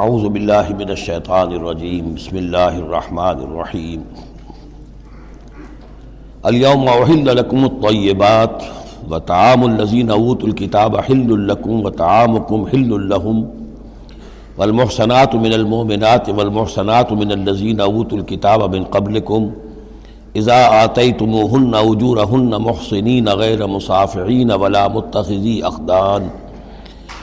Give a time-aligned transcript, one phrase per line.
[0.00, 4.02] اعوذ باللہ من الشیطان الرجیم، بسم اللہ الرحمن الرحیم۔
[6.42, 8.62] اليوم احل لکم الطیبات
[9.10, 13.42] وطعام الذین اوتوا الكتاب حل لکم وطعامکم حل لهم
[14.58, 19.48] والمحسنات من المؤمنات والمحسنات من الذین اوتوا الكتاب من قبلکم
[20.34, 26.32] اذا آتیتموهن اجورهن محسنین غیر مصافعین ولا متخذی اخدان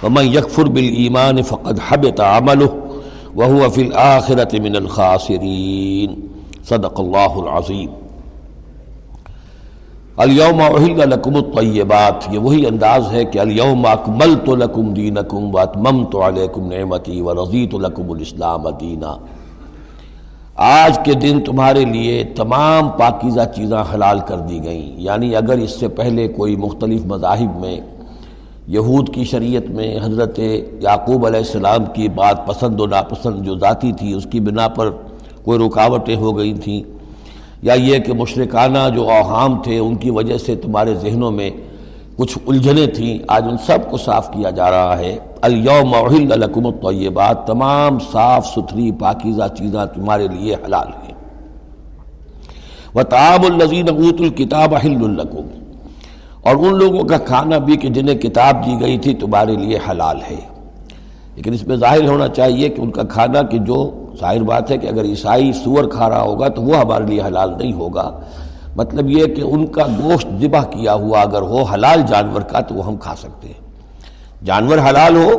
[0.04, 2.70] ومن يكفر بالإيمان فقد حبط عمله
[3.36, 6.10] وهو في الآخرة من الخاسرين.
[6.64, 7.90] صدق الله العظيم.
[10.18, 12.30] اليوم احل لكم الطيبات.
[12.34, 18.70] یہ وہی انداز ہے کہ اليوم اکملت لكم دينكم واتممت عليكم نعمتي ورضيت لكم الاسلام
[18.80, 19.18] دینا
[20.56, 25.00] آج کے دن تمہارے لیے تمام پاکیزہ چیزاں حلال کر دی گئیں.
[25.02, 27.80] یعنی اگر اس سے پہلے کوئی مختلف مذاہب میں
[28.70, 30.40] یہود کی شریعت میں حضرت
[30.82, 34.90] یعقوب علیہ السلام کی بات پسند و ناپسند جو ذاتی تھی، اس کی بنا پر
[35.44, 36.84] کوئی رکاوٹیں ہو گئی تھیں۔
[37.62, 41.50] یا یہ کہ مشرکانہ جو اوہام تھے، ان کی وجہ سے تمہارے ذہنوں میں
[42.16, 46.66] کچھ الجھنیں تھیں۔ آج ان سب کو صاف کیا جا رہا ہے۔ الیوم احل لکم
[46.66, 51.14] الطیبات تمام صاف ستھری پاکیزہ چیزاں تمہارے لیے حلال ہیں۔
[52.96, 55.69] وَتَعَامُ الَّذِينَ أُوتُوا الْكِتَابَ حِلٌّ لَكُمْ۔
[56.42, 60.22] اور ان لوگوں کا کھانا بھی کہ جنہیں کتاب دی گئی تھی تمہارے لیے حلال
[60.32, 60.36] ہے۔
[61.36, 64.78] لیکن اس میں ظاہر ہونا چاہیے کہ ان کا کھانا کہ جو ظاہر بات ہے
[64.78, 68.20] کہ اگر عیسائی سور کھا رہا ہوگا تو وہ ہمارے لیے حلال نہیں ہوگا۔
[68.76, 72.76] مطلب یہ کہ ان کا گوشت ذبح کیا ہوا اگر ہو حلال جانور کا تو
[72.76, 73.70] وہ ہم کھا سکتے ہیں۔
[74.46, 75.30] جانور حلال ہو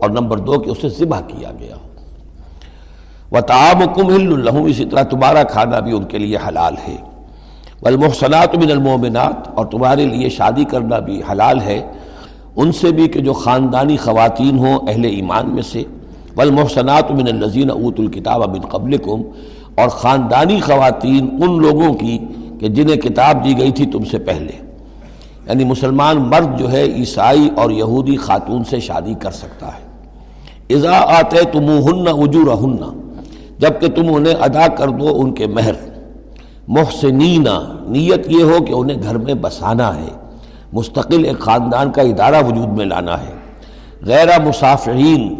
[0.00, 5.02] اور نمبر دو کہ اسے ذبح کیا گیا۔ ہو و تعام کم الحم اسی طرح
[5.02, 6.96] تمہارا کھانا بھی ان کے لیے حلال ہے۔
[7.82, 11.92] والمحصنات من المومنات اور تمہارے لیے شادی کرنا بھی حلال ہے۔
[12.56, 15.82] ان سے بھی کہ جو خاندانی خواتین ہوں، اہل ایمان میں سے۔
[16.36, 19.22] والمحصنات من الذین اوت الکتاب من قبلکم،
[19.74, 22.18] اور خاندانی خواتین ان لوگوں کی
[22.60, 24.52] کہ جنہیں کتاب دی گئی تھی تم سے پہلے۔
[25.46, 29.92] یعنی مسلمان مرد جو ہے، عیسائی اور یہودی خاتون سے شادی کر سکتا ہے۔
[30.74, 32.76] اذا آتے تمہن اجورہن،
[33.58, 35.91] جبکہ تم انہیں ادا کر دو ان کے مہر۔
[36.72, 40.08] محسنینہ نیت یہ ہو کہ انہیں گھر میں بسانا ہے۔
[40.72, 43.32] مستقل ایک خاندان کا ادارہ وجود میں لانا ہے۔
[44.02, 45.34] غیر مسافرین،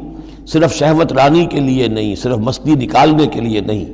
[0.47, 3.85] صرف شہوت رانی کے لیے نہیں، صرف مستی نکالنے کے لیے نہیں۔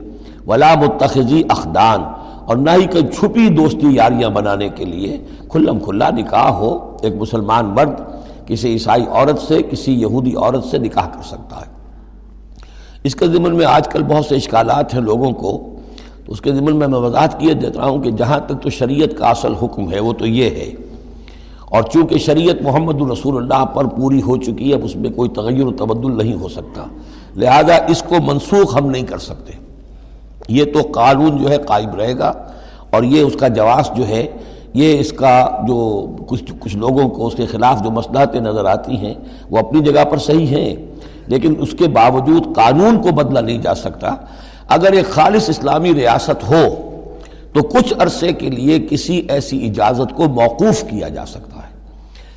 [0.47, 2.03] ولا متخذی اخدان،
[2.45, 7.15] اور نہ ہی کوئی چھپی دوستی یاریاں بنانے کے لیے۔ کھلم کھلا نکاح ہو، ایک
[7.15, 8.01] مسلمان مرد
[8.47, 11.73] کسی عیسائی عورت سے، کسی یہودی عورت سے نکاح کر سکتا ہے۔
[13.03, 15.78] اس کے ضمن میں آج کل بہت سے اشکالات ہیں لوگوں کو۔
[16.29, 19.31] اس کے ضمن میں میں وضاحت کیے دیتا ہوں کہ جہاں تک تو شریعت کا
[19.31, 20.73] اصل حکم ہے، وہ تو یہ ہے۔
[21.65, 25.31] اور چونکہ شریعت محمد الرسول اللہ پر پوری ہو چکی ہے، اب اس میں کوئی
[25.31, 26.85] تغیر و تبدل نہیں ہو سکتا۔
[27.37, 29.53] لہذا اس کو منسوخ ہم نہیں کر سکتے۔
[30.49, 32.33] یہ تو قانون جو ہے قائم رہے گا۔
[32.91, 34.27] اور یہ اس کا جواز جو ہے،
[34.75, 38.97] یہ اس کا جو کچھ کچھ لوگوں کو اس کے خلاف جو مسلحتیں نظر آتی
[38.97, 39.15] ہیں،
[39.51, 40.77] وہ اپنی جگہ پر صحیح ہیں۔
[41.27, 44.15] لیکن اس کے باوجود قانون کو بدلا نہیں جا سکتا۔
[44.69, 46.91] اگر ایک خالص اسلامی ریاست ہو،
[47.53, 51.69] تو کچھ عرصے کے لیے کسی ایسی اجازت کو موقوف کیا جا سکتا ہے۔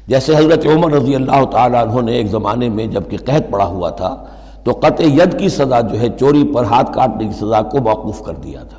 [0.07, 3.89] جیسے حضرت عمر رضی اللہ تعالیٰ عنہ نے ایک زمانے میں جبکہ قحط پڑا ہوا
[3.89, 4.25] تھا،
[4.63, 8.23] تو قطع ید کی سزا جو ہے، چوری پر ہاتھ کاٹنے کی سزا کو موقوف
[8.23, 8.77] کر دیا تھا۔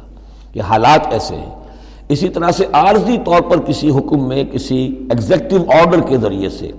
[0.53, 1.55] کہ حالات ایسے ہیں۔
[2.09, 6.71] اسی طرح سے عارضی طور پر کسی حکم میں، کسی ایگزیکٹو آرڈر کے ذریعے سے،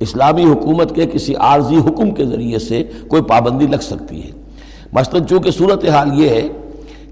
[0.00, 4.37] اسلامی حکومت کے کسی عارضی حکم کے ذریعے سے کوئی پابندی لگ سکتی ہے۔
[4.92, 6.46] مثلا چونکہ صورتحال یہ ہے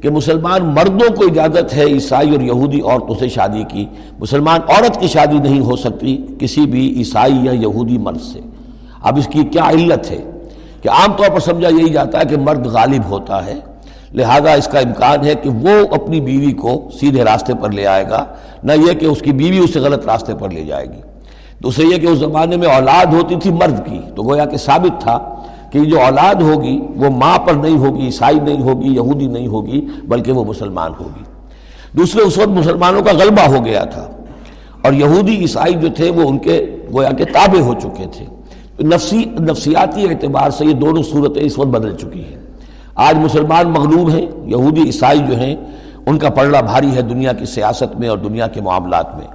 [0.01, 3.85] کہ مسلمان مردوں کو اجازت ہے عیسائی اور یہودی عورتوں سے شادی کی،
[4.19, 8.41] مسلمان عورت کی شادی نہیں ہو سکتی کسی بھی عیسائی یا یہودی مرد سے۔
[9.03, 10.23] اب اس کی کیا علت ہے
[10.83, 13.59] کہ عام طور پر سمجھا یہی جاتا ہے کہ مرد غالب ہوتا ہے،
[14.15, 18.05] لہذا اس کا امکان ہے کہ وہ اپنی بیوی کو سیدھے راستے پر لے آئے
[18.11, 18.25] گا،
[18.65, 21.01] نہ یہ کہ اس کی بیوی اسے غلط راستے پر لے جائے گی۔
[21.63, 25.01] دوسرے یہ کہ اس زمانے میں اولاد ہوتی تھی مرد کی، تو گویا کہ ثابت
[25.01, 25.19] تھا
[25.73, 29.87] کہ جو اولاد ہوگی وہ ماں پر نہیں ہوگی، عیسائی نہیں ہوگی، یہودی نہیں ہوگی،
[30.05, 31.25] بلکہ وہ مسلمان ہوگی۔
[31.97, 34.09] دوسرے اس وقت مسلمانوں کا غلبہ ہو گیا تھا۔
[34.85, 38.27] اور یہودی، عیسائی جو تھے وہ ان کے گویا کے تابع ہو چکے تھے۔
[38.85, 42.37] نفسی، نفسیاتی اعتبار سے یہ دونوں صورتیں اس وقت بدل چکی ہیں۔
[42.95, 45.57] آج مسلمان مغلوب ہیں، یہودی، عیسائی جو ہیں،
[46.07, 49.27] ان کا پڑھنا بھاری ہے دنیا کی سیاست میں اور دنیا کے معاملات میں۔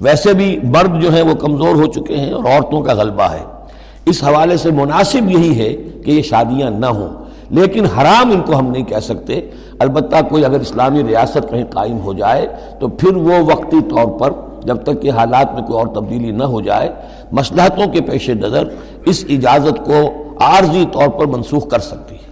[0.00, 3.59] ویسے بھی مرد جو ہیں وہ کمزور ہو چکے ہیں اور عورتوں کا غلبہ ہے۔
[4.06, 5.72] اس حوالے سے مناسب یہی ہے
[6.04, 7.08] کہ یہ شادیاں نہ ہوں۔
[7.50, 9.40] لیکن حرام ان کو ہم نہیں کہہ سکتے۔
[9.78, 12.48] البتہ کوئی اگر اسلامی ریاست کہیں قائم ہو جائے
[12.80, 14.30] تو پھر وہ وقتی طور پر
[14.64, 16.90] جب تک کہ حالات میں کوئی اور تبدیلی نہ ہو جائے
[17.32, 18.68] مسلحتوں کے پیش نظر
[19.06, 20.00] اس اجازت کو
[20.40, 22.30] عارضی طور پر منسوخ کر سکتی ہے۔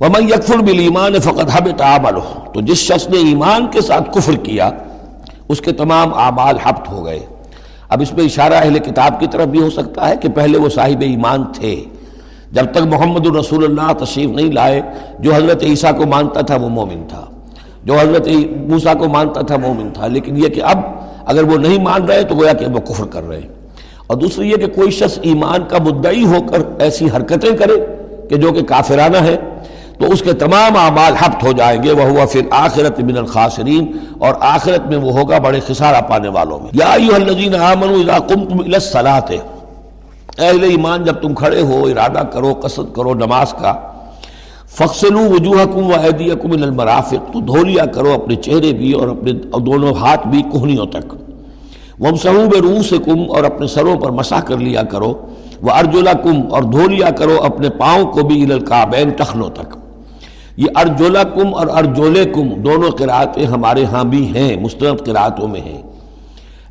[0.00, 2.18] ومن یکفر بالایمان فقط حب تعمل
[2.54, 4.70] تو جس شخص نے ایمان کے ساتھ کفر کیا،
[5.48, 7.26] اس کے تمام اعمال حبت ہو گئے۔
[7.92, 10.68] اب اس میں اشارہ اہل کتاب کی طرف بھی ہو سکتا ہے کہ پہلے وہ
[10.68, 11.84] صاحب ایمان تھے۔
[12.52, 14.80] جب تک محمد الرسول اللہ تشریف نہیں لائے،
[15.18, 17.24] جو حضرت عیسیٰ کو مانتا تھا وہ مومن تھا۔
[17.84, 18.28] جو حضرت
[18.66, 20.78] موسیٰ کو مانتا تھا مومن تھا۔ لیکن یہ کہ اب
[21.24, 23.48] اگر وہ نہیں مان رہے تو گویا کہ وہ کفر کر رہے ہیں۔
[24.06, 27.86] اور دوسری یہ کہ کوئی شخص ایمان کا مدعی ہو کر ایسی حرکتیں کرے
[28.28, 29.36] کہ جو کہ کافرانہ ہے۔
[30.02, 33.86] تو اس کے تمام اعمال حبت ہو جائیں گے وہ ہوا پھر آخرت من الخاسرین،
[34.18, 38.18] اور آخرت میں وہ ہوگا بڑے خسارہ پانے والوں میں۔ یا ایوہ الذین آمنوا اذا
[38.18, 39.34] قمتم الى الصلاة،
[40.38, 43.72] اہل ایمان جب تم کھڑے ہو، ارادہ کرو، قصد کرو نماز کا
[44.78, 49.32] فخصلو وجوہکم و ایدیکم الى المرافق، تو دھو لیا کرو اپنے چہرے بھی اور اپنے
[49.66, 51.14] دونوں ہاتھ بھی کوہنیوں تک۔
[52.00, 55.12] ومسحو برؤسکم اور اپنے سروں پر مسح کر لیا کرو۔
[55.62, 58.58] وہ ارجلکم اور دھو لیا کرو اپنے پاؤں کو بھی الى
[59.10, 59.81] ٹخنوں تک۔
[60.56, 65.60] یہ ارجولا کم اور ارجولے کم دونوں قرآتیں ہمارے ہاں بھی ہیں، مستند قرآتوں میں
[65.60, 65.82] ہیں۔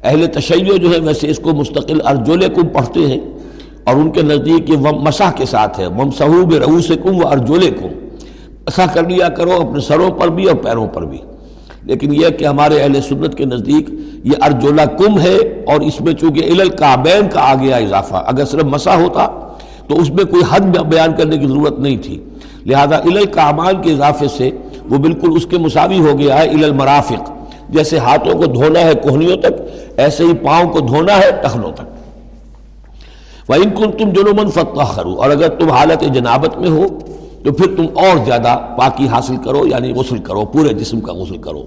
[0.03, 3.19] اہل تشیع جو ہے ویسے اس کو مستقل ارجولے کم پڑھتے ہیں
[3.83, 7.27] اور ان کے نزدیک یہ وم مسح کے ساتھ ہے۔ وم صحوب روس کم و
[7.27, 7.87] ارجولے کم
[8.67, 11.17] مسح کر لیا کرو اپنے سروں پر بھی اور پیروں پر بھی۔
[11.83, 13.89] لیکن یہ کہ ہمارے اہل سنت کے نزدیک
[14.23, 15.37] یہ ارجولا کم ہے
[15.67, 19.27] اور اس میں چونکہ الل کعبین کا آ گیا اضافہ۔ اگر صرف مسح ہوتا
[19.87, 22.23] تو اس میں کوئی حد بیان کرنے کی ضرورت نہیں تھی۔
[22.65, 24.49] لہذا الل کامال کے اضافے سے
[24.89, 27.29] وہ بالکل اس کے مساوی ہو گیا ہے الل مرافق۔
[27.69, 29.53] جیسے ہاتھوں کو دھونا ہے کوہنیوں تک،
[29.97, 31.87] ایسے ہی پاؤں کو دھونا ہے ٹخنوں تک۔
[33.49, 36.87] وَإِن كُنْتُمْ جُنُومًا فَتَّخَرُوا اور اگر تم حالت جنابت میں ہو،
[37.43, 41.37] تو پھر تم اور زیادہ پاکی حاصل کرو یعنی غسل کرو، پورے جسم کا غسل
[41.37, 41.63] کرو۔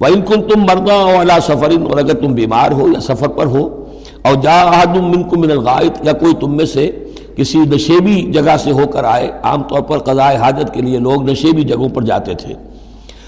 [0.00, 3.84] وَإِن كُنْتُمْ مَرْضَى او عَلَى سَفَرٍ، اور اگر تم بیمار ہو یا سفر پر ہو
[4.22, 6.90] اور جا أَحَدٌ مِّنْكُمْ مِنَ الْغَائِطِ، یا کوئی تم میں سے
[7.36, 11.30] کسی نشیبی جگہ سے ہو کر آئے، عام طور پر قضاء حاجت کے لیے لوگ
[11.30, 12.54] نشیبی جگہوں پر جاتے تھے۔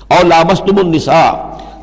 [0.08, 1.32] اور لامستم النساء،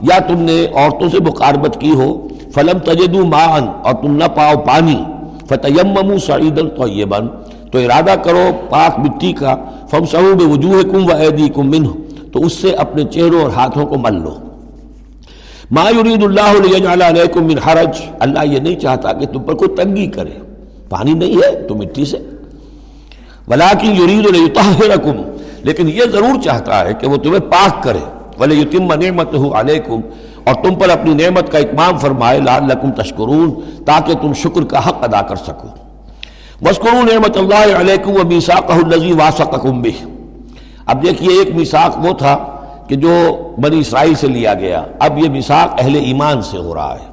[0.02, 4.62] یا تم نے عورتوں سے مقاربت کی ہو، فلم تجدو مان اور تم نہ پاؤ
[4.62, 5.04] پانی۔
[5.50, 7.18] فتیممو سعید الطیبا
[7.72, 9.56] تو ارادہ کرو پاک مٹی کا
[9.90, 11.88] فم صحوب وجوہ کم و عیدی کم منہ،
[12.32, 14.36] تو اس سے اپنے چہروں اور ہاتھوں کو مل لو۔
[15.72, 19.76] ما یرید اللہ لیجعل علیکم من حرج، اللہ یہ نہیں چاہتا کہ تم پر کوئی
[19.76, 20.53] تنگی کرے۔
[20.94, 22.18] پانی نہیں ہے تو مٹی سے۔
[23.48, 25.22] ولیکن یرید لیطہرکم
[25.64, 28.04] لیکن یہ ضرور چاہتا ہے کہ وہ تمہیں پاک کرے۔
[28.40, 30.00] ولیتم نعمتہ علیکم،
[30.44, 33.54] اور تم پر اپنی نعمت کا اتمام فرمائے، لعلکم تشکرون،
[33.86, 35.68] تاکہ تم شکر کا حق ادا کر سکو۔
[36.62, 39.94] وَاسْكُرُوا نعمت اللہ علیکم وَمِيسَاقَهُ الَّذِي وَاسَقَكُمْ بِهِ
[40.86, 42.38] اب دیکھیے، ایک میساق وہ تھا
[42.88, 43.14] کہ جو
[43.58, 47.08] بنی اسرائیل سے لیا گیا۔ اب یہ میساق اہل ایمان سے ہو رہا ہے۔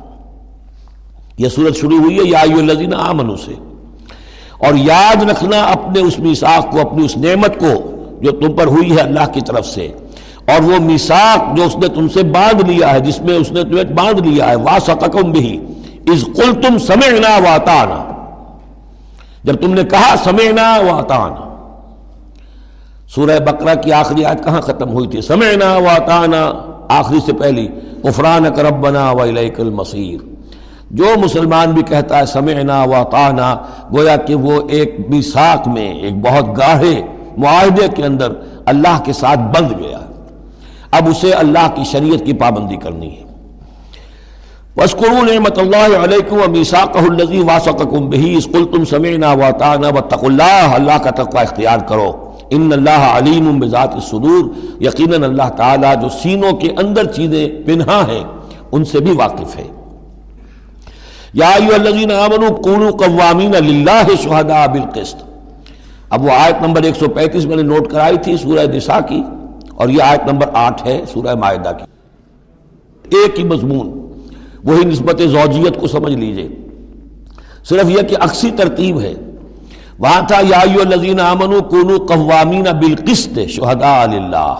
[1.39, 3.53] یہ صورت شروع ہوئی ہے، یا ایو الذین آمنوا سے۔
[4.61, 7.91] اور یاد رکھنا اپنے اس میساق کو، اپنی اس نعمت کو
[8.21, 9.93] جو تم پر ہوئی ہے اللہ کی طرف سے۔
[10.49, 13.63] اور وہ میساق جو اس نے تم سے باندھ لیا ہے، جس میں اس نے
[13.63, 15.61] تمہیں باندھ لیا ہے واسطکم بھی
[16.07, 18.13] اس قل تم سمعنا واتانا
[19.45, 21.47] جب تم نے کہا سمعنا واتانا
[23.15, 26.53] سورہ بقرہ کی آخری آیت کہاں ختم ہوئی تھی؟ سمعنا واتانا
[26.89, 27.69] آخری سے پہلی۔
[28.05, 30.30] غفرانک ربنا وإلیک المصیر۔
[30.91, 33.03] جو مسلمان بھی کہتا ہے سمعنا و
[33.97, 37.03] گویا کہ وہ ایک میساک میں، ایک بہت گاڑھے
[37.37, 38.33] معاہدے کے اندر
[38.67, 39.99] اللہ کے ساتھ بند گیا
[40.91, 43.23] اب اسے اللہ کی شریعت کی پابندی کرنی ہے۔
[44.77, 50.99] وَاسْكُرُوا نِعْمَةَ اللَّهِ عَلَيْكُمْ وَمِيسَاقَهُ الَّذِي وَاسَقَكُمْ بِهِ اِسْ قُلْتُمْ سَمِعْنَا وَاتَعْنَا وَاتَّقُوا اللَّهَ، اللہ
[51.03, 54.51] کا تقوی اختیار کرو۔ ان اللہ علیم بذات الصدور۔
[54.83, 58.25] یقیناً اللہ تعالی جو سینوں کے اندر چیزیں پنہا ہیں،
[58.73, 59.80] ان سے بھی واقف ہے۔
[61.35, 65.17] یا ایو الذین آمنوا کونوا قوامین للہ شہداء بالقسط۔
[66.11, 69.23] اب وہ آیت نمبر 135 میں نے نوٹ کرائی تھی سورہ نساء کی،
[69.75, 71.85] اور یہ آیت نمبر 8 ہے سورہ معاہدہ کی۔
[73.17, 73.89] ایک ہی مضمون،
[74.65, 76.49] وہی نسبت زوجیت کو سمجھ لیجیے۔
[77.69, 79.15] صرف یہ کہ اکسی ترتیب ہے۔
[79.99, 84.55] وہاں تھا، یا ایو الذین آمنوا کونوا قوامین بالقسط شہداء للہ۔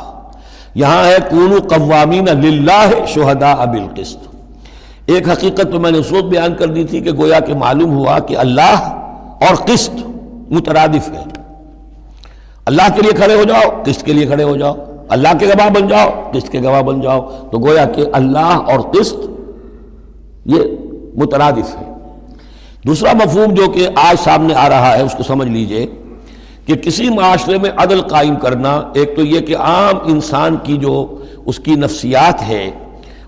[0.75, 4.30] یہاں ہے کونوا قوامین للہ شہداء بالقسط۔
[5.15, 7.97] ایک حقیقت تو میں نے اس وقت بیان کر دی تھی کہ گویا کہ معلوم
[7.97, 8.99] ہوا کہ اللہ
[9.41, 9.91] اور قسط
[10.51, 11.25] مترادف ہے۔
[12.67, 14.75] اللہ کے لیے کھڑے ہو جاؤ، قسط کے لیے کھڑے ہو جاؤ۔
[15.09, 18.81] اللہ کے گواہ بن جاؤ، قسط کے گواہ بن جاؤ۔ تو گویا کہ اللہ اور
[18.81, 19.17] قسط
[20.45, 20.61] یہ
[21.17, 21.93] مترادف ہے۔
[22.87, 25.87] دوسرا مفہوم جو کہ آج سامنے آ رہا ہے، اس کو سمجھ لیجیے
[26.67, 31.19] کہ کسی معاشرے میں عدل قائم کرنا، ایک تو یہ کہ عام انسان کی جو
[31.47, 32.71] اس کی نفسیات ہے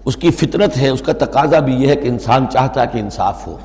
[0.04, 2.98] اس کی فطرت ہے، اس کا تقاضا بھی یہ ہے کہ انسان چاہتا ہے کہ
[2.98, 3.56] انصاف ہو۔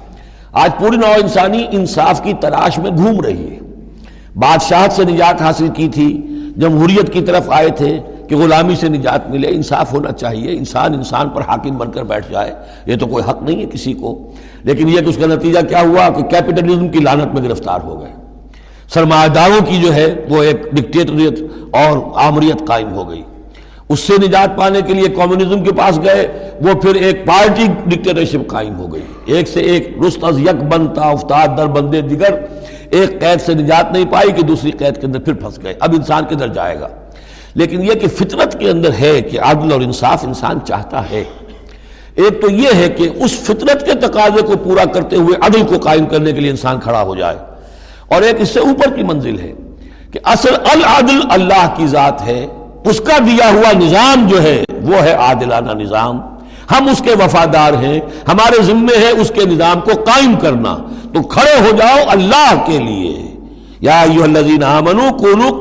[0.54, 3.60] آج پوری نو انسانی انصاف کی تلاش میں گھوم رہی ہے۔
[4.36, 6.14] بادشاہت سے نجات حاصل کی تھی،
[6.58, 11.30] جمہوریت کی طرف آئے تھے کہ غلامی سے نجات ملے۔ انصاف ہونا چاہیے۔ انسان انسان
[11.30, 12.54] پر حاکم بن کر بیٹھ جائے۔
[12.86, 14.32] یہ تو کوئی حق نہیں ہے کسی کو۔
[14.64, 18.02] لیکن یہ کہ اس کا نتیجہ کیا ہوا کہ کیپٹلزم کی لانت میں گرفتار ہو
[18.02, 18.14] گئے۔
[18.94, 21.40] سرمایہ داروں کی جو ہے، وہ ایک ڈکٹیٹریت
[21.72, 23.22] اور آمریت قائم ہو گئی۔
[23.90, 28.48] اس سے نجات پانے کے لیے کمیونزم کے پاس گئے، وہ پھر ایک پارٹی ڈکٹیٹرشپ
[28.48, 32.34] قائم ہو گئی۔ ایک سے ایک رست از یک بنتا، افتاد در بندے دیگر،
[32.90, 35.94] ایک قید سے نجات نہیں پائی کہ دوسری قید کے اندر پھر پھنس گئے۔ اب
[35.94, 36.88] انسان کدھر جائے گا۔
[37.54, 41.24] لیکن یہ کہ فطرت کے اندر ہے کہ عدل اور انصاف انسان چاہتا ہے۔
[42.16, 45.78] ایک تو یہ ہے کہ اس فطرت کے تقاضے کو پورا کرتے ہوئے عدل کو
[45.78, 47.36] قائم کرنے کے لیے انسان کھڑا ہو جائے۔
[48.08, 49.54] اور ایک اس سے اوپر کی منزل ہے
[50.12, 52.48] کہ اصل العدل اللہ کی ذات ہے۔
[52.88, 56.22] اس کا دیا ہوا نظام جو ہے، وہ ہے عادلانہ نظام۔
[56.72, 60.78] ہم اس کے وفادار ہیں، ہمارے ذمے ہے اس کے نظام کو قائم کرنا۔
[61.14, 63.36] تو کھڑے ہو جاؤ اللہ کے لیے۔
[63.82, 64.06] یا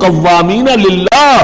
[0.01, 1.39] قوامین للہ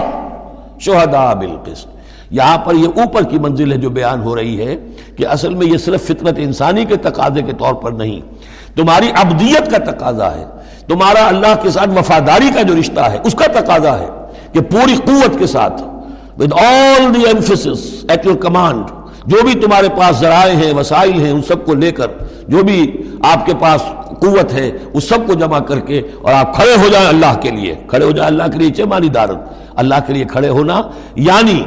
[0.81, 1.87] شہداء بالقسط۔
[2.31, 4.77] یہاں پر یہ اوپر کی منزل ہے جو بیان ہو رہی ہے
[5.17, 8.21] کہ اصل میں یہ صرف فطرت انسانی کے تقاضے کے طور پر نہیں،
[8.77, 10.45] تمہاری عبدیت کا تقاضا ہے۔
[10.89, 14.09] تمہارا اللہ کے ساتھ وفاداری کا جو رشتہ ہے، اس کا تقاضا ہے۔
[14.53, 15.83] کہ پوری قوت کے ساتھ،
[16.43, 18.87] with all the emphasis at your command
[19.27, 22.07] جو بھی تمہارے پاس ذرائع ہیں، وسائل ہیں، ان سب کو لے کر،
[22.49, 23.83] جو بھی آپ کے پاس
[24.21, 27.51] قوت ہے، اس سب کو جمع کر کے، اور آپ کھڑے ہو جائیں اللہ کے
[27.51, 29.39] لیے۔ کھڑے ہو جائیں اللہ کے لیے چمانی دارت
[29.77, 30.83] اللہ کے لیے کھڑے ہونا
[31.15, 31.63] یعنی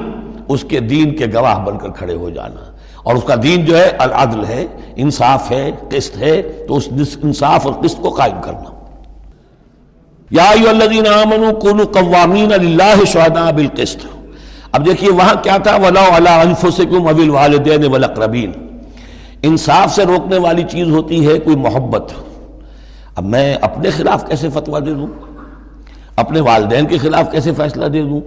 [0.47, 2.71] اس کے دین کے گواہ بن کر کھڑے ہو جانا۔
[3.03, 4.65] اور اس کا دین جو ہے، العدل ہے،
[4.95, 6.89] انصاف ہے، قسط ہے، تو اس
[7.23, 8.74] انصاف اور قسط کو قائم کرنا۔
[10.35, 14.05] یا الذین آمنوا کونوا قوامین للہ شہداء بالقسط.
[14.71, 18.51] اب دیکھیے وہاں کیا تھا؟ ولا علی انفسکم ابل والدین والاقربین
[19.43, 22.11] انصاف سے روکنے والی چیز ہوتی ہے کوئی محبت.
[23.15, 25.07] اب میں اپنے خلاف کیسے فتویٰ دے دوں؟
[26.15, 28.21] اپنے والدین کے خلاف کیسے فیصلہ دے دوں؟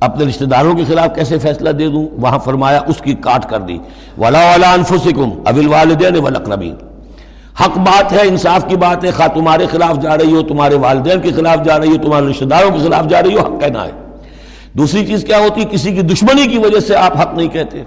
[0.00, 3.60] اپنے رشتہ داروں کے خلاف کیسے فیصلہ دے دوں؟ وہاں فرمایا اس کی کاٹ کر
[3.60, 3.78] دی.
[4.18, 6.74] ولا ولا انفسکم ابل والدین والاقربین
[7.60, 11.20] حق بات ہے، انصاف کی بات ہے، خواہ تمہارے خلاف جا رہی ہو، تمہارے والدین
[11.20, 13.84] کے خلاف جا رہی ہو، تمہارے رشتہ داروں کے خلاف جا رہی ہو، حق کہنا
[13.84, 13.90] ہے۔
[14.72, 17.82] دوسری چیز کیا ہوتی؟ ہے کسی کی دشمنی کی وجہ سے آپ حق نہیں کہتے۔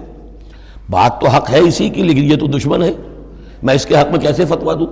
[0.90, 2.92] بات تو حق ہے اسی کی، لیکن یہ تو دشمن ہے۔
[3.62, 4.86] میں اس کے حق میں کیسے فتوا دوں؟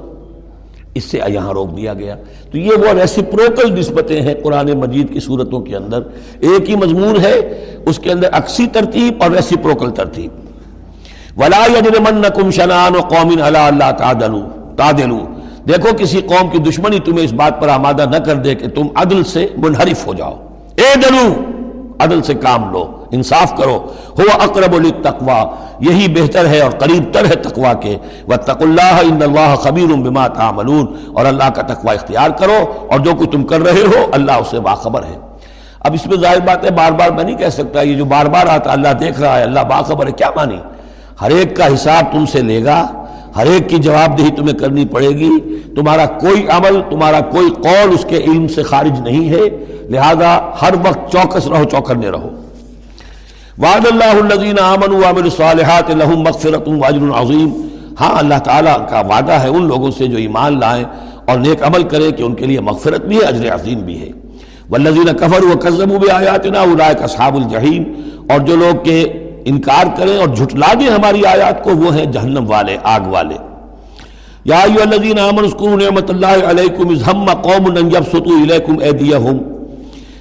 [0.94, 2.16] اس سے یہاں روک دیا گیا۔
[2.52, 6.02] تو یہ وہ ریسیپروکل نسبتیں ہیں قرآن مجید کی صورتوں کے اندر۔
[6.40, 10.30] ایک ہی مضمون ہے، اس کے اندر اکسی ترتیب اور ریسیپروکل ترتیب۔
[11.36, 15.38] ولا يجرمنكم شنان قوم على اللہ تعدلوا تعدلوا۔
[15.68, 18.86] دیکھو کسی قوم کی دشمنی تمہیں اس بات پر آمادہ نہ کر دے کہ تم
[18.94, 20.34] عدل سے منحرف ہو جاؤ۔
[20.74, 21.34] اے دلو،
[21.98, 23.86] عدل سے کام لو، انصاف کرو۔
[24.18, 25.44] ہو اقرب التقوا
[25.80, 27.96] یہی بہتر ہے اور قریب تر ہے تقوا کے۔
[28.28, 33.10] وَتَّقُ اللَّهَ إِنَّ اللَّهَ خَبِيرٌ بِمَا تَعْمَلُونَ۔ اور اللہ کا تقوا اختیار کرو۔ اور جو
[33.18, 35.18] کچھ تم کر رہے ہو، اللہ اسے باخبر ہے۔
[35.80, 38.26] اب اس میں ظاہر بات ہے، بار بار میں نہیں کہہ سکتا، یہ جو بار
[38.26, 40.58] بار آتا، اللہ دیکھ رہا ہے، اللہ باخبر ہے، کیا مانی؟
[41.20, 43.03] ہر ایک کا حساب تم سے لے گا۔
[43.36, 45.30] ہر ایک کی جواب دہی تمہیں کرنی پڑے گی۔
[45.76, 50.74] تمہارا کوئی عمل، تمہارا کوئی قول اس کے علم سے خارج نہیں ہے۔ لہذا ہر
[50.74, 52.28] وقت چوکس رہو چوکرنے رہو۔
[53.58, 57.68] وعد اللہ الذین آمنوا وعملوا الصالحات لهم مغفرت واجر عظیم۔
[58.00, 60.84] ہاں اللہ تعالیٰ کا وعدہ ہے ان لوگوں سے جو ایمان لائیں
[61.26, 64.08] اور نیک عمل کرے کہ ان کے لیے مغفرت بھی ہے، اجر عظیم بھی ہے۔
[64.70, 67.82] والذین کفروا وکذبوا بآیاتنا اولئک اصحاب الجحیم۔
[68.28, 72.50] اور جو لوگ کے انکار کریں اور جھٹلا دیں ہماری آیات کو، وہ ہیں جہنم
[72.50, 73.34] والے، آگ والے۔
[74.44, 79.38] یا ایو الذین آمنوا اذکروا نعمت اللہ علیکم اذ ہم قوم ان یبسطوا الیکم ایدیہم۔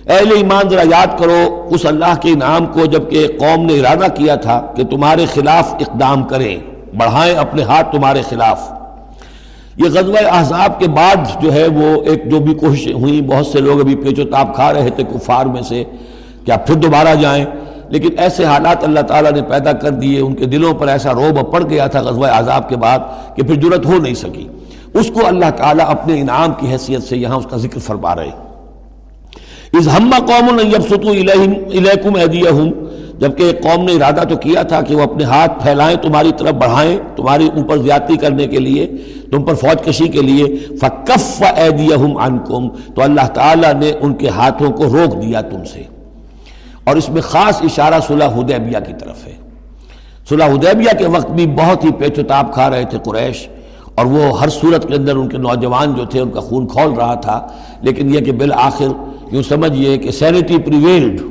[0.07, 4.35] اہل ایمان، ذرا یاد کرو اس اللہ کے انعام کو جبکہ قوم نے ارادہ کیا
[4.35, 6.57] تھا کہ تمہارے خلاف اقدام کریں،
[6.97, 8.71] بڑھائیں اپنے ہاتھ تمہارے خلاف۔
[9.77, 13.59] یہ غزوہ احزاب کے بعد جو ہے وہ ایک جو بھی کوششیں ہوئیں، بہت سے
[13.59, 15.83] لوگ ابھی پیچو تاب کھا رہے تھے کفار میں سے۔
[16.45, 17.45] کیا پھر دوبارہ جائیں؟
[17.89, 21.51] لیکن ایسے حالات اللہ تعالیٰ نے پیدا کر دیے، ان کے دلوں پر ایسا روب
[21.51, 22.99] پڑ گیا تھا غزوہ عذاب کے بعد
[23.35, 24.47] کہ پھر جرت ہو نہیں سکی۔
[24.93, 28.29] اس کو اللہ تعالیٰ اپنے انعام کی حیثیت سے یہاں اس کا ذکر فرما رہے
[29.77, 30.59] اس ہمہ قوم
[30.89, 32.71] ستو الیکم ایدیہم
[33.19, 36.53] جبکہ ایک قوم نے ارادہ تو کیا تھا کہ وہ اپنے ہاتھ پھیلائیں، تمہاری طرف
[36.53, 38.87] بڑھائیں تمہاری اوپر زیادتی کرنے کے لیے،
[39.31, 40.45] تم پر فوج کشی کے لیے۔
[40.79, 45.83] فَكَفَّ ایدیہم عنکم تو اللہ تعالیٰ نے ان کے ہاتھوں کو روک دیا تم سے۔
[46.83, 49.35] اور اس میں خاص اشارہ صلح حدیبیہ کی طرف ہے۔
[50.29, 53.47] صلح حدیبیہ کے وقت بھی بہت ہی پیچتاب کھا رہے تھے قریش،
[53.95, 56.93] اور وہ ہر صورت کے اندر ان کے نوجوان جو تھے ان کا خون کھول
[56.93, 57.39] رہا تھا۔
[57.81, 58.91] لیکن یہ کہ بالآخر
[59.31, 61.21] یوں سمجھئے کہ سینٹی پریویلڈ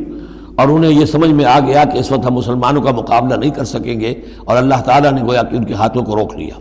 [0.59, 3.51] اور انہیں یہ سمجھ میں آ گیا کہ اس وقت ہم مسلمانوں کا مقابلہ نہیں
[3.51, 6.59] کر سکیں گے، اور اللہ تعالیٰ نے گویا کہ ان کے ہاتھوں کو روک لیا۔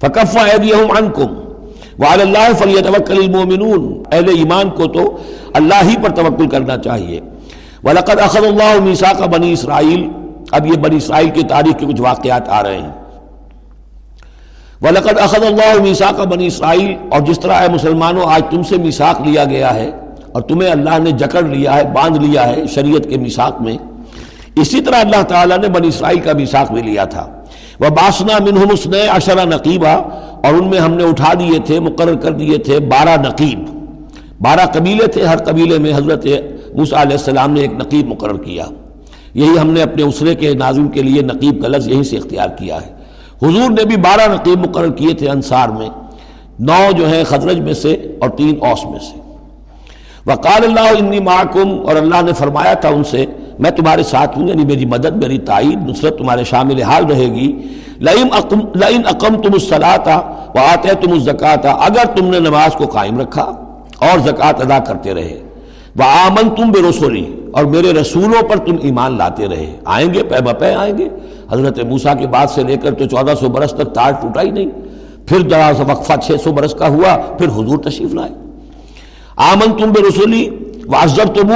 [0.00, 1.34] فکف عنکم
[1.98, 5.02] وعلی اللہ فلیتوکل المؤمنون۔ اہل ایمان کو تو
[5.54, 7.20] اللہ ہی پر توکل کرنا چاہیے۔
[7.84, 10.08] وَلَقَدْ أَخَذَ اللَّهُ مِيثَاقَ بنی اسرائیل
[10.52, 12.92] اب یہ بنی اسرائیل کی تاریخ کے کچھ واقعات آ رہے ہیں۔
[14.82, 19.20] وَلَقَدْ أَخَذَ اللَّهُ مِيثَاقَ بنی اسرائیل اور جس طرح اے مسلمانوں، آج تم سے میثاق
[19.20, 19.90] لیا گیا ہے
[20.32, 23.76] اور تمہیں اللہ نے جکڑ لیا ہے، باندھ لیا ہے شریعت کے میثاق میں،
[24.54, 27.26] اسی طرح اللہ تعالیٰ نے بنی اسرائیل کا میثاق بھی لیا تھا۔
[27.80, 29.94] وہ باسنا منہم اس نے اشرا نقیبہ
[30.44, 33.64] اور ان میں ہم نے اٹھا دیے تھے، مقرر کر دیے تھے، بارہ نقیب۔
[34.40, 36.26] بارہ قبیلے تھے، ہر قبیلے میں حضرت
[36.74, 38.64] موسیٰ علیہ السلام نے ایک نقیب مقرر کیا۔
[39.34, 42.48] یہی ہم نے اپنے اسرے کے ناظم کے لیے نقیب کا لفظ یہیں سے اختیار
[42.48, 42.92] کیا ہے۔
[43.42, 45.88] حضور نے بھی بارہ نقیب مقرر کیے تھے انصار میں۔
[46.60, 49.18] نو جو ہیں خدرج میں سے اور تین اوس میں سے۔
[50.26, 53.26] وقال اللہ انی معکم اور اللہ نے فرمایا تھا ان سے،
[53.58, 57.52] میں تمہارے ساتھ ہوں یعنی میری مدد، میری تائید، نصرت تمہارے شامل حال رہے گی۔
[58.00, 60.06] لئن اقم تم الصلاۃ
[60.54, 63.42] و آتے تم الزکات اگر تم نے نماز کو قائم رکھا
[63.98, 65.40] اور زکوٰۃ ادا کرتے رہے۔
[65.98, 70.22] وہ آمن تم بے رسولی اور میرے رسولوں پر تم ایمان لاتے رہے۔ آئیں گے
[70.22, 71.08] پے بپے آئیں گے۔
[71.52, 74.50] حضرت موسیٰ کے بعد سے لے کر تو چودہ سو برس تک تار ٹوٹا ہی
[74.50, 74.66] نہیں۔
[75.26, 78.30] پھر ذرا سا وقفہ چھ سو برس کا ہوا، پھر حضور تشریف لائے۔
[79.36, 80.48] آمن تم بے رسولی
[80.86, 81.50] واضب تم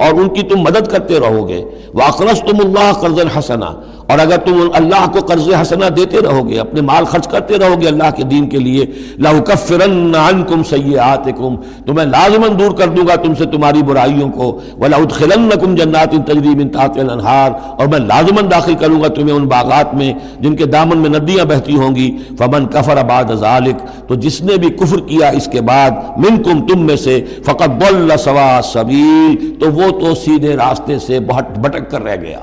[0.00, 3.64] اور ان کی تم مدد کرتے رہو گے۔ واقرس تم اللہ قرض الحسنہ
[4.06, 7.80] اور اگر تم اللہ کو قرض حسنہ دیتے رہو گے اپنے مال خرچ کرتے رہو
[7.80, 8.84] گے اللہ کے دین کے لیے
[9.18, 11.56] لَوْكَفِّرَنَّ عَنْكُمْ سَيِّئَاتِكُمْ
[11.86, 16.54] تو میں لازماً دور کر دوں گا تم سے تمہاری برائیوں کو، وَلَأُدْخِلَنَّكُمْ جَنَّاتٍ تَجْرِي
[16.54, 20.66] مِن تَحْتِهَا الْأَنْهَارُ، اور میں لازماً داخل کروں گا تمہیں ان باغات میں جن کے
[20.66, 25.00] دامن میں ندیاں بہتی ہوں گی۔ فمن کفر بعد ذلك، تو جس نے بھی کفر
[25.00, 30.14] کیا اس کے بعد منکم تم میں سے فقط ضل سوا سبیل تو وہ تو
[30.14, 32.38] سیدھے راستے سے بہت بھٹک کر رہ گیا۔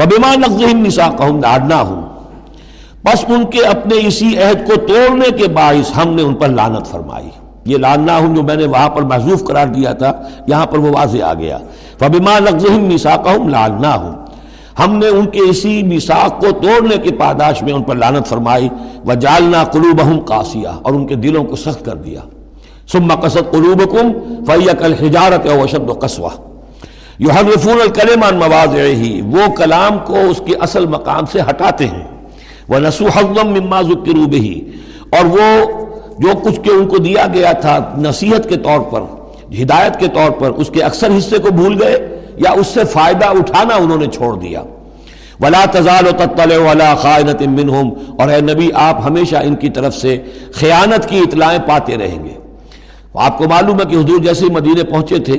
[0.00, 2.00] فبما نقضهم ميثاقهم لعناهم
[3.04, 6.86] بس ان کے اپنے اسی عہد کو توڑنے کے باعث ہم نے ان پر لعنت
[6.86, 7.28] فرمائی۔
[7.64, 10.12] یہ لاننا ہوں جو میں نے وہاں پر محضوف قرار دیا تھا،
[10.46, 11.58] یہاں پر وہ واضح آ گیا۔
[11.98, 14.14] فبما نقضهم ميثاقهم لعناهم
[14.78, 18.68] ہم نے ان کے اسی میثاق کو توڑنے کی پاداش میں ان پر لعنت فرمائی۔
[19.06, 22.20] وجعلنا قلوبهم قاسیہ اور ان کے دلوں کو سخت کر دیا۔
[22.92, 24.12] ثم قصد قلوبكم
[24.46, 26.49] فهي كالحجارة وشد قسوه
[27.20, 32.04] یحرفون الکلم عن مواضعه وہ کلام کو اس کے اصل مقام سے ہٹاتے ہیں۔
[32.68, 34.58] وہ نسو حضم مما ذکروا به۔
[35.10, 35.64] اور وہ
[36.18, 39.00] جو کچھ کہ ان کو دیا گیا تھا نصیحت کے طور پر،
[39.62, 43.26] ہدایت کے طور پر، اس کے اکثر حصے کو بھول گئے یا اس سے فائدہ
[43.26, 44.62] اٹھانا انہوں نے چھوڑ دیا۔
[45.40, 49.96] ولا تزال و تطلع ولا خائنت منہم اور اے نبی، آپ ہمیشہ ان کی طرف
[49.96, 50.18] سے
[50.52, 52.34] خیانت کی اطلاعیں پاتے رہیں گے۔
[53.14, 55.36] آپ کو معلوم ہے کہ حضور جیسے مدینے پہنچے تھے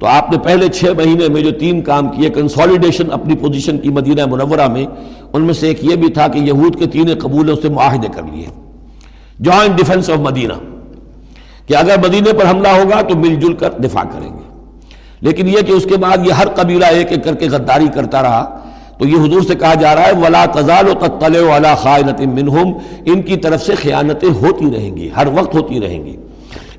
[0.00, 3.88] تو آپ نے پہلے چھ مہینے میں جو تین کام کیے کنسولیڈیشن اپنی پوزیشن کی
[3.88, 4.86] مدینہ منورہ میں،
[5.32, 8.22] ان میں سے ایک یہ بھی تھا کہ یہود کے تین قبول سے معاہدے کر
[8.32, 8.44] لیے۔
[9.38, 10.52] جوائنٹ ڈیفنس آف مدینہ
[11.66, 14.46] کہ اگر مدینے پر حملہ ہوگا تو مل جل کر دفاع کریں گے۔
[15.20, 18.22] لیکن یہ کہ اس کے بعد یہ ہر قبیلہ ایک ایک کر کے غداری کرتا
[18.22, 18.58] رہا،
[18.98, 22.72] تو یہ حضور سے کہا جا رہا ہے، ولا تزال و تطلع والا خائنت منہم
[23.04, 26.16] ان کی طرف سے خیانتیں ہوتی رہیں گی، ہر وقت ہوتی رہیں گی۔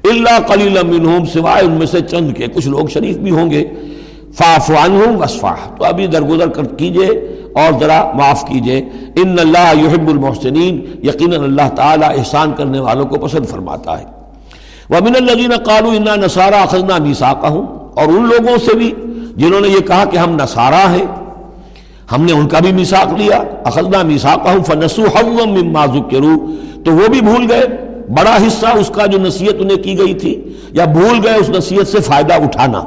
[0.10, 3.66] اللہ قلیل منہم، سوائے ان میں سے چند کے، کچھ لوگ شریف بھی ہوں گے۔
[4.34, 7.08] فاف عنہم وصفح تو ابھی درگزر کر کیجیے
[7.56, 13.16] اور ذرا معاف کیجیے۔ ان اللہ یحب المحسنین، یقینا اللہ تعالی احسان کرنے والوں کو
[13.16, 14.06] پسند فرماتا ہے۔
[14.90, 17.66] ومن الذین قالوا انا نصارى اخذنا ميثاقهم
[17.96, 18.92] اور ان لوگوں سے بھی
[19.36, 21.06] جنہوں نے یہ کہا کہ ہم نصارہ ہیں،
[22.12, 26.38] ہم نے ان کا بھی میثاق لیا۔ اخذنا ميثاقهم فنسوا حظا مما ذكروا
[26.86, 30.42] تو وہ بھی بھول گئے۔ بڑا حصہ اس کا جو نصیحت انہیں کی گئی تھی،
[30.72, 32.82] یا بھول گئے اس نصیحت سے فائدہ اٹھانا۔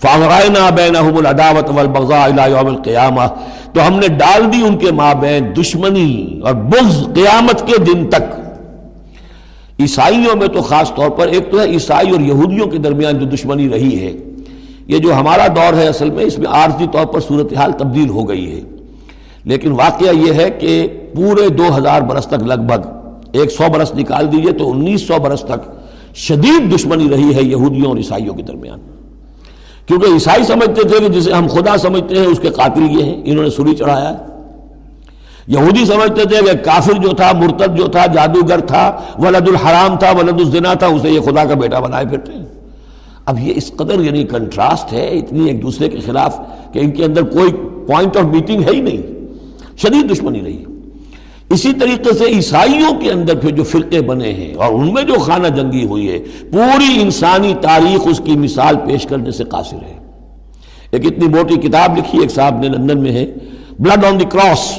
[0.00, 2.88] فَأَغْرَائِنَا بَيْنَهُمُ الْعَدَاوَةَ وَالْبَغْضَاءَ إِلَى يَوْمِ
[3.72, 8.22] تو ہم نے ڈال دی ان کے مابین دشمنی اور بغض قیامت کے دن تک۔
[9.80, 13.26] عیسائیوں میں تو خاص طور پر ایک تو ہے عیسائی اور یہودیوں کے درمیان جو
[13.26, 14.12] دشمنی رہی ہے۔
[14.86, 18.28] یہ جو ہمارا دور ہے اصل میں، اس میں عارضی طور پر صورتحال تبدیل ہو
[18.28, 18.60] گئی ہے۔
[19.44, 23.03] لیکن واقعہ یہ ہے کہ پورے دو ہزار برس تک لگ بھگ
[23.34, 25.70] ایک سو برس نکال دیجیے تو انیس سو برس تک
[26.16, 28.80] شدید دشمنی رہی ہے یہودیوں اور عیسائیوں کے درمیان۔
[29.86, 33.22] کیونکہ عیسائی سمجھتے تھے کہ جسے ہم خدا سمجھتے ہیں اس کے قاتل یہ ہیں،
[33.24, 34.16] انہوں نے سوری چڑھایا۔ ہے
[35.46, 40.10] یہودی سمجھتے تھے کہ کافر جو تھا، مرتد جو تھا، جادوگر تھا، ولد الحرام تھا،
[40.10, 42.44] ولد الزنا تھا، اسے یہ خدا کا بیٹا بنائے پھرتے ہیں۔
[43.26, 46.40] اب یہ اس قدر یعنی کنٹراسٹ ہے، اتنی ایک دوسرے کے خلاف
[46.72, 47.52] کہ ان کے اندر کوئی
[47.86, 49.02] پوائنٹ آف میٹنگ ہے ہی نہیں۔
[49.76, 50.73] شدید دشمنی رہی۔ ہے
[51.50, 55.14] اسی طریقے سے عیسائیوں کے اندر پھر جو فرقے بنے ہیں اور ان میں جو
[55.14, 56.18] خانہ جنگی ہوئی ہے،
[56.52, 59.98] پوری انسانی تاریخ اس کی مثال پیش کرنے سے قاصر ہے۔
[60.90, 63.26] ایک اتنی موٹی کتاب لکھی ایک صاحب نے لندن میں ہے،
[63.78, 64.78] بلڈ آن دی کراس،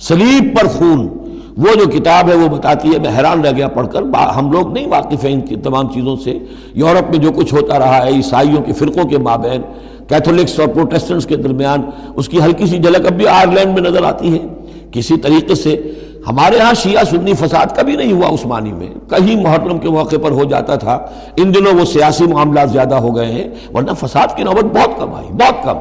[0.00, 1.08] سلیب پر خون۔
[1.56, 4.02] وہ جو کتاب ہے وہ بتاتی ہے، میں حیران رہ گیا پڑھ کر۔
[4.36, 6.38] ہم لوگ نہیں واقف ہیں ان کی تمام چیزوں سے۔
[6.74, 9.62] یورپ میں جو کچھ ہوتا رہا ہے، عیسائیوں کے فرقوں کے مابین،
[10.08, 11.82] کیتھولکس اور پروٹیسٹنٹس کے درمیان،
[12.16, 14.59] اس کی ہلکی سی جھلک اب بھی آئرلینڈ میں نظر آتی ہے۔
[14.92, 15.94] کسی طریقے سے
[16.28, 20.30] ہمارے ہاں شیعہ سنی فساد کبھی نہیں ہوا عثمانی میں۔ کہیں محرم کے موقع پر
[20.30, 20.98] ہو جاتا تھا۔
[21.36, 25.14] ان دنوں وہ سیاسی معاملات زیادہ ہو گئے ہیں، ورنہ فساد کی نوبت بہت کم
[25.14, 25.76] آئی، بہت کم۔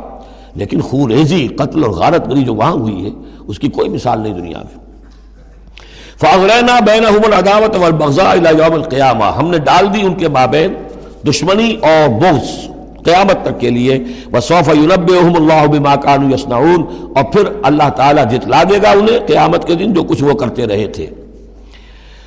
[0.56, 3.10] لیکن خوریزی قتل اور غارت گری جو وہاں ہوئی ہے،
[3.48, 4.90] اس کی کوئی مثال نہیں دنیا میں۔
[6.20, 10.74] فاغرینا بین العداوت والبغضاء الى یوم القیامہ۔ ہم نے ڈال دی ان کے مابین
[11.28, 16.86] دشمنی اور بغض۔ قیامت تک کے لیے وصوف ينبئهم اللہ بما كانوا يصنعون۔
[17.16, 20.68] اور پھر اللہ تعالیٰ جتلا دے گا انہیں قیامت کے دن جو کچھ وہ کرتے
[20.68, 21.08] رہے تھے۔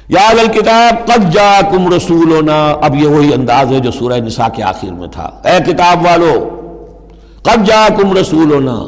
[0.08, 4.92] یا الکتاب قد جاءکم رسولنا۔ اب یہ وہی انداز ہے جو سورہ نساء کے آخر
[4.92, 6.48] میں تھا۔ اے کتاب والو،
[7.42, 8.84] قد جاءکم رسولنا۔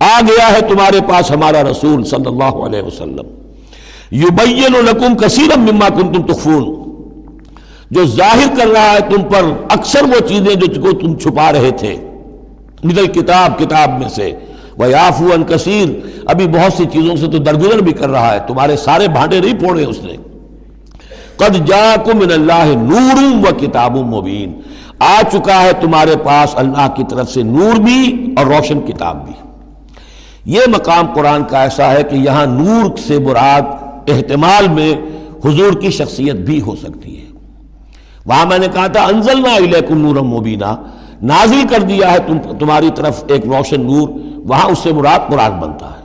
[0.00, 3.26] آ گیا ہے تمہارے پاس ہمارا رسول صلی اللہ علیہ وسلم۔
[4.12, 6.83] یبین لکم کثیرا مما کنتم تخفون۔
[7.94, 11.96] جو ظاہر کر رہا ہے تم پر، اکثر وہ چیزیں جو تم چھپا رہے تھے۔
[12.84, 14.32] مثل کتاب کتاب میں سے۔
[14.78, 15.88] وہ یافو ان کثیر
[16.26, 19.58] ابھی بہت سی چیزوں سے تو درگزر بھی کر رہا ہے۔ تمہارے سارے بھانڈے نہیں
[19.58, 20.16] پھوڑے اس نے۔
[21.36, 24.60] قد جاکم من اللہ نور و کتاب مبین
[24.98, 29.34] آ چکا ہے تمہارے پاس اللہ کی طرف سے نور بھی اور روشن کتاب بھی۔
[30.44, 33.62] یہ مقام قرآن کا ایسا ہے کہ یہاں نور سے براد
[34.10, 34.94] احتمال میں
[35.44, 37.23] حضور کی شخصیت بھی ہو سکتی ہے۔
[38.26, 40.76] وہاں میں نے کہا تھا انزلنا الیکم نورم مبینہ
[41.22, 45.50] نازل کر دیا ہے تم تمہاری طرف ایک روشن نور، وہاں اس سے مراد مراد
[45.50, 46.04] بنتا ہے۔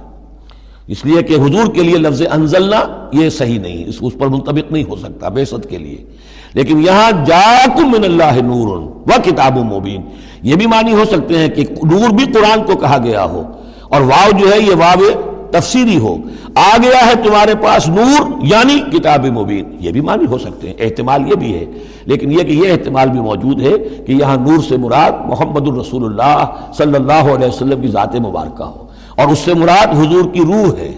[0.88, 4.72] اس لیے کہ حضور کے لیے لفظ انزلنا یہ صحیح نہیں، اس اس پر منطبق
[4.72, 6.06] نہیں ہو سکتا، بے کے لیے۔
[6.54, 10.02] لیکن یہاں جاکم من اللہ نور و کتاب و مبین۔
[10.44, 13.44] یہ بھی معنی ہو سکتے ہیں کہ نور بھی قرآن کو کہا گیا ہو۔
[13.90, 15.10] اور واو جو ہے یہ واو
[15.52, 16.18] تفسیری ہو۔
[16.56, 20.76] آ گیا ہے تمہارے پاس نور یعنی کتاب مبین۔ یہ بھی معنی ہو سکتے ہیں۔
[20.80, 21.66] احتمال یہ بھی ہے
[22.10, 26.04] لیکن یہ کہ یہ احتمال بھی موجود ہے کہ یہاں نور سے مراد محمد الرسول
[26.06, 30.40] اللہ صلی اللہ علیہ وسلم کی ذات مبارکہ ہو۔ اور اس سے مراد حضور کی
[30.40, 30.92] روح ہے۔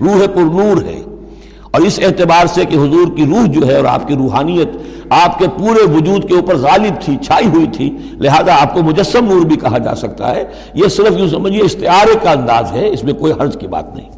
[0.00, 1.02] روح پر نور ہے۔
[1.70, 4.68] اور اس اعتبار سے کہ حضور کی روح جو ہے اور آپ کی روحانیت
[5.10, 9.24] آپ کے پورے وجود کے اوپر غالب تھی، چھائی ہوئی تھی، لہذا آپ کو مجسم
[9.24, 13.04] نور بھی کہا جا سکتا ہے۔ یہ صرف یوں سمجھیے استعارے کا انداز ہے، اس
[13.04, 14.13] میں کوئی حرج کی بات نہیں۔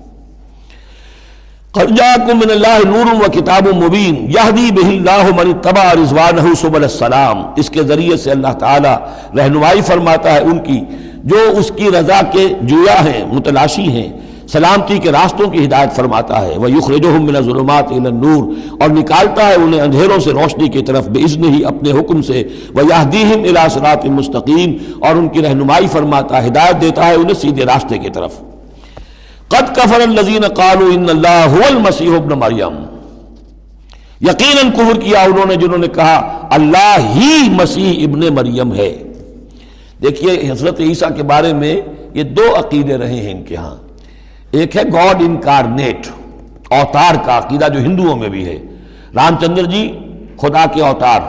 [1.77, 7.71] من اللہ نور و کتاب مبین، یہدی بہ اللہ من تبا رضوانہ سبل السلام۔ اس
[7.71, 8.89] کے ذریعے سے اللہ تعالی
[9.39, 10.81] رہنمائی فرماتا ہے ان کی،
[11.25, 14.09] جو اس کی رضا کے جویا ہیں، متلاشی ہیں،
[14.53, 19.55] سلامتی کے راستوں کی ہدایت فرماتا ہے۔ وہ یخرجہم من ظلمات النور۔ اور نکالتا ہے
[19.55, 22.43] انہیں اندھیروں سے روشنی کی طرف بے ہی اپنے حکم سے۔
[22.75, 27.35] وہ یہدیہم الى صراط مستقیم اور ان کی رہنمائی فرماتا ہے ہدایت دیتا ہے انہیں
[27.35, 28.56] سیدھے راستے کی طرف۔
[29.49, 32.85] قد کفر الذین قالوا ان اللہ هو المسیح ابن مریم۔
[34.21, 39.03] یقیناً کفر کیا انہوں نے جنہوں نے کہا، اللہ ہی مسیح ابن مریم ہے۔
[40.03, 41.81] دیکھیے، حضرت عیسیٰ کے بارے میں
[42.15, 43.77] یہ دو عقیدے رہے ہیں ان کے ہاں۔
[44.51, 46.07] ایک ہے گاڈ انکارنیٹ،
[46.71, 48.59] اوتار کا عقیدہ جو ہندوؤں میں بھی ہے۔
[49.15, 49.99] رام چندر جی
[50.37, 51.21] خدا کے اوتار۔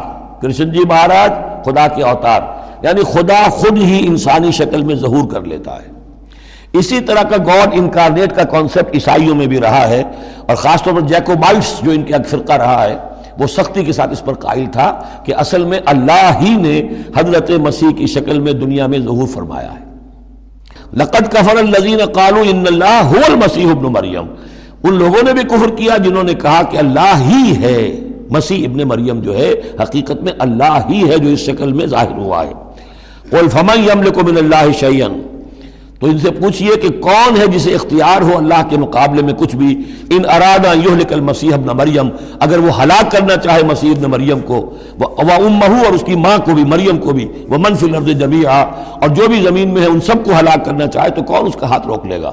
[0.41, 1.31] کرشن جی مہاراج،
[1.65, 2.41] خدا کے اوتار۔
[2.85, 5.96] یعنی خدا خود ہی انسانی شکل میں ظہور کر لیتا ہے۔
[6.77, 10.03] اسی طرح کا گاڈ انکارنیٹ کا کانسیپٹ عیسائیوں میں بھی رہا ہے
[10.47, 12.97] اور خاص طور پر جیکوبائٹس جو ان کا فرقہ رہا ہے،
[13.39, 16.83] وہ سختی کے ساتھ اس پر قائل تھا کہ اصل میں اللہ ہی نے
[17.17, 19.87] حضرت مسیح کی شکل میں دنیا میں ظہور فرمایا ہے۔
[20.93, 24.25] لقد کفر الذین قالوا ان اللہ هو المسیح ابن مریم۔
[24.83, 28.77] ان لوگوں نے بھی کفر کیا جنہوں نے کہا کہ اللہ ہی ہے۔ مسیح ابن
[28.77, 32.53] مریم جو ہے، حقیقت میں اللہ ہی ہے جو اس شکل میں ظاہر ہوا ہے۔
[33.29, 35.07] قل فمن یملک من اللہ شیئا۔
[35.99, 39.55] تو ان سے پوچھئے کہ کون ہے جسے اختیار ہو اللہ کے مقابلے میں کچھ
[39.55, 39.73] بھی؟
[40.15, 44.59] ان ارادہ یہلک المسیح ابن مریم، اگر وہ ہلاک کرنا چاہے مسیح ابن مریم کو،
[44.99, 48.63] وہ امہو اور اس کی ماں کو بھی، مریم کو بھی وہ منفی لفظ جمیعہ
[49.01, 51.55] اور جو بھی زمین میں ہے ان سب کو ہلاک کرنا چاہے تو کون اس
[51.59, 52.31] کا ہاتھ روک لے گا؟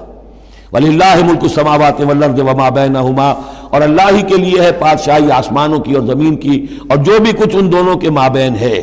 [0.73, 3.29] ولی اللہ ملک السماوات والارض وما بینہما
[3.71, 7.33] اور اللہ ہی کے لیے ہے پادشاہی آسمانوں کی اور زمین کی، اور جو بھی
[7.39, 8.77] کچھ ان دونوں کے مابین ہے۔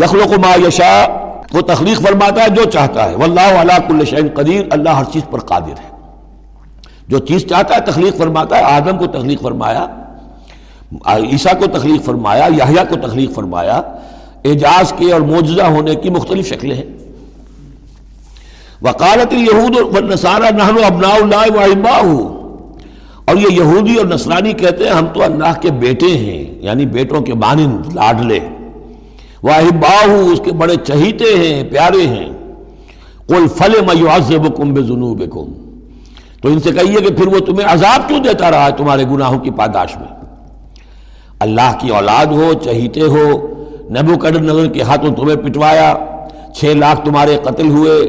[0.00, 1.04] یخلق ما یشاء
[1.52, 5.22] وہ تخلیق فرماتا ہے جو چاہتا ہے۔ واللہ علا کل شعین قدیر، اللہ ہر چیز
[5.30, 5.98] پر قادر ہے۔
[7.08, 9.86] جو چیز چاہتا ہے تخلیق فرماتا ہے، آدم کو تخلیق فرمایا،
[11.06, 13.82] عیسیٰ کو تخلیق فرمایا، یحییٰ کو تخلیق فرمایا۔
[14.44, 16.84] اعجاز کے اور معجزہ ہونے کی مختلف شکلیں ہیں۔
[18.82, 21.98] وکالت یہود نصارہ نہن ابنا اللہ واحبا
[23.24, 27.20] اور یہ یہودی اور نصرانی کہتے ہیں، ہم تو اللہ کے بیٹے ہیں یعنی بیٹوں
[27.20, 28.38] کے مانند، لاڈلے۔
[29.42, 29.84] واحب
[30.32, 32.28] اس کے بڑے چہیتے ہیں، پیارے ہیں۔
[33.28, 35.26] کل فل میوز کم بے
[36.40, 39.38] تو ان سے کہیے کہ پھر وہ تمہیں عذاب کیوں دیتا رہا ہے تمہارے گناہوں
[39.38, 40.08] کی پاداش میں؟
[41.40, 43.46] اللہ کی اولاد ہو، چہیتے ہو
[43.90, 45.94] نبو کڈر نظر کے ہاتھوں تمہیں پٹوایا،
[46.54, 48.00] چھ لاکھ تمہارے قتل ہوئے،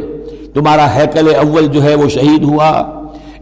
[0.54, 2.70] تمہارا ہیکل اول جو ہے وہ شہید ہوا،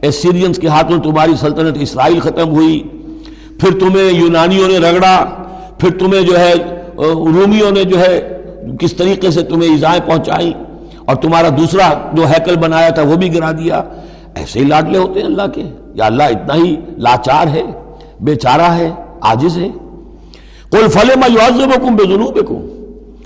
[0.02, 2.84] ایسیرینز کے ہاتھوں تمہاری سلطنت اسرائیل ختم ہوئی۔
[3.60, 5.26] پھر تمہیں یونانیوں نے رگڑا،
[5.78, 6.54] پھر تمہیں جو ہے
[7.06, 8.42] رومیوں نے جو ہے
[8.80, 10.54] کس طریقے سے تمہیں ایزائیں پہنچائی
[11.06, 13.82] اور تمہارا دوسرا جو ہیکل بنایا تھا وہ بھی گرا دیا۔
[14.36, 17.64] ایسے ہی لاڈلے ہوتے ہیں اللہ کے۔ یا اللہ اتنا ہی لاچار ہے
[18.20, 19.68] بے چارہ ہے آجز ہے۔
[20.72, 22.40] کل فلے میں یوزم بے جنوب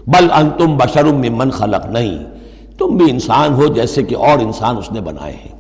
[0.08, 2.24] بل ان تم بشرم میں من خلق نہیں
[2.78, 5.60] تم بھی انسان ہو جیسے کہ اور انسان اس نے بنائے ہیں۔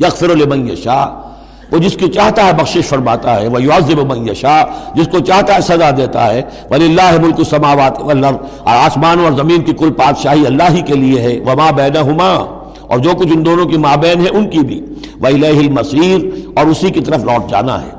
[0.00, 1.33] یکفر لمن یشاء۔
[1.72, 4.62] وہ جس کی چاہتا ہے بخشش فرماتا ہے، وہ یعذب من یشاء،
[4.94, 9.62] جس کو چاہتا ہے سزا دیتا ہے۔ ولی اللہ ملک السماوات والارض آسمان اور زمین
[9.62, 13.66] کی کل پادشاہی اللہ ہی کے لیے ہے۔ وما بینہما اور جو کچھ ان دونوں
[13.66, 14.80] کی مابین ہے ان کی بھی۔
[15.20, 17.90] وَإِلَيْهِ الْمَصِيرُ، اور اسی کی طرف لوٹ جانا ہے۔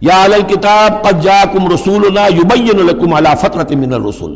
[0.00, 4.34] یا علی الکتاب قد جاکم رسولنا یبین لکم علی فترت من الرسول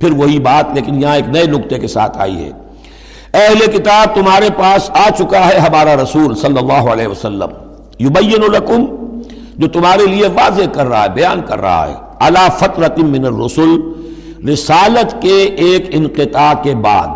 [0.00, 2.50] پھر وہی بات لیکن یہاں ایک نئے نکتے کے ساتھ آئی ہے۔
[3.34, 7.65] اہل کتاب تمہارے پاس آ چکا ہے ہمارا رسول صلی اللہ علیہ وسلم۔
[8.00, 8.84] یبین لکم،
[9.56, 13.92] جو تمہارے لیے واضح کر رہا ہے، بیان کر رہا ہے۔ علا فترت من الرسل،
[14.48, 17.08] رسالت کے ایک انقطاع کے بعد۔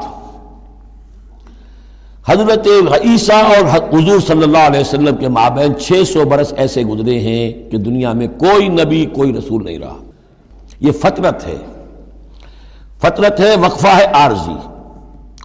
[2.29, 2.69] حضرت
[3.05, 7.71] عیسیٰ اور حضور صلی اللہ علیہ وسلم کے مابین چھ سو برس ایسے گزرے ہیں
[7.71, 9.97] کہ دنیا میں کوئی نبی، کوئی رسول نہیں رہا۔
[10.81, 11.57] یہ فطرت ہے۔
[12.99, 14.57] فطرت ہے وقفہ ہے عارضی۔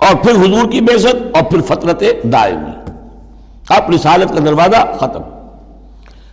[0.02, 2.85] اور پھر حضور کی بےزت اور پھر فطرت دائمی
[3.70, 5.22] اب رسالت کا دروازہ ختم۔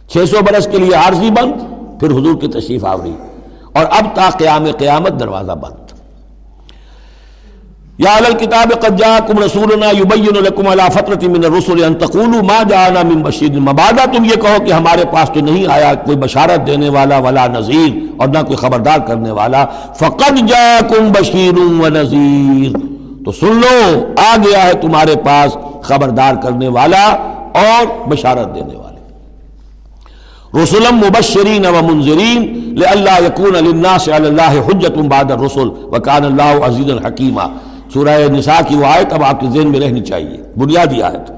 [0.09, 1.53] چھ سو برس کے لیے عارضی بند،
[2.01, 3.13] پھر حضور کی تشریف آوری۔
[3.73, 5.75] اور اب تا قیام قیامت دروازہ بند۔
[7.99, 12.63] یا علی الکتاب قد جاءکم رسولنا یبین لکم علی فترت من الرسل ان تقولوا ما
[12.63, 16.67] جاءنا من بشیر۔ مبادا تم یہ کہو کہ ہمارے پاس تو نہیں آیا کوئی بشارت
[16.67, 19.65] دینے والا، ولا نذیر اور نہ کوئی خبردار کرنے والا۔
[19.95, 22.92] فقد جاءکم بشیر و نذیر۔
[23.25, 23.77] تو سن لو،
[24.19, 25.57] آ گیا ہے تمہارے پاس
[25.89, 27.05] خبردار کرنے والا
[27.61, 28.91] اور بشارت دینے والے
[30.63, 32.43] رسولم مبشرین و منذرین،
[32.79, 37.47] لئلا یکون للناس علی اللہ حجت بعد الرسل وکان اللہ عزیز الحکیمہ
[37.95, 41.31] سورہ نساء کی وہ آیت اب آپ کے ذہن میں رہنی چاہیے، بنیادی آیت۔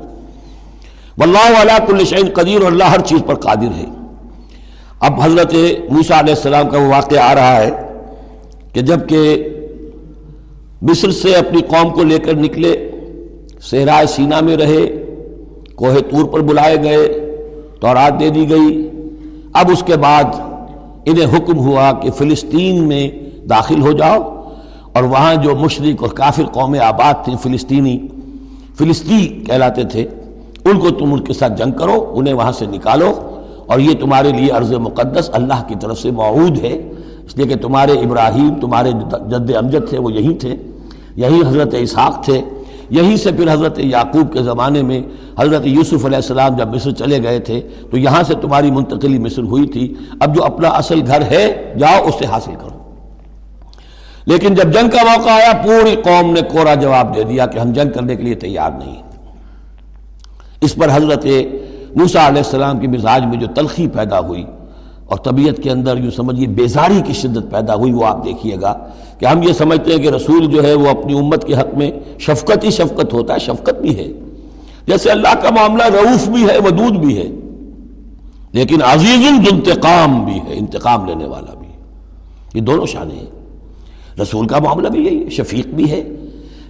[1.18, 3.84] واللہ علا کل شعین قدیر اور اللہ ہر چیز پر قادر ہے۔
[5.06, 5.54] اب حضرت
[5.90, 7.70] موسیٰ علیہ السلام کا وہ واقعہ آ رہا ہے
[8.72, 9.20] کہ جبکہ
[10.88, 12.90] مصر سے اپنی قوم کو لے کر نکلے،
[13.62, 14.86] صحرائے سینا میں رہے،
[15.74, 17.08] کوہ طور پر بلائے گئے،
[17.80, 18.90] تورات دے دی گئی۔
[19.52, 20.24] اب اس کے بعد
[21.06, 23.08] انہیں حکم ہوا کہ فلسطین میں
[23.50, 24.44] داخل ہو جاؤ
[24.92, 27.98] اور وہاں جو مشرق اور کافر قوم آباد تھیں، فلسطینی،
[28.78, 30.06] فلسطی کہلاتے تھے،
[30.64, 33.12] ان کو تم ان کے ساتھ جنگ کرو، انہیں وہاں سے نکالو
[33.66, 36.92] اور یہ تمہارے لیے عرض مقدس اللہ کی طرف سے موعود ہے۔
[37.26, 38.90] اس لیے کہ تمہارے ابراہیم، تمہارے
[39.30, 40.56] جد امجد تھے، وہ یہی تھے۔
[41.16, 42.40] یہی حضرت اسحاق تھے
[42.90, 45.02] یہیں سے پھر حضرت یعقوب کے زمانے میں
[45.40, 49.42] حضرت یوسف علیہ السلام جب مصر چلے گئے تھے، تو یہاں سے تمہاری منتقلی مصر
[49.42, 52.78] ہوئی تھی۔ اب جو اپنا اصل گھر ہے، جاؤ اسے حاصل کرو۔
[54.26, 57.72] لیکن جب جنگ کا موقع آیا، پوری قوم نے کورا جواب دے دیا کہ ہم
[57.72, 59.02] جنگ کرنے کے لیے تیار نہیں۔
[60.60, 61.26] اس پر حضرت
[61.96, 64.44] موسا علیہ السلام کی مزاج میں جو تلخی پیدا ہوئی
[65.06, 68.72] اور طبیعت کے اندر یوں سمجھیے بیزاری کی شدت پیدا ہوئی وہ آپ دیکھیے گا
[69.18, 71.90] کہ ہم یہ سمجھتے ہیں کہ رسول جو ہے وہ اپنی امت کے حق میں
[72.18, 74.12] شفقت ہی شفقت ہوتا ہے، شفقت بھی ہے۔
[74.86, 77.28] جیسے اللہ کا معاملہ رعوف بھی ہے، ودود بھی ہے،
[78.52, 81.68] لیکن عزیز انتقام بھی ہے، انتقام لینے والا بھی
[82.54, 86.02] یہ دونوں شانے ہیں۔ رسول کا معاملہ بھی یہی ہے، شفیق بھی ہے،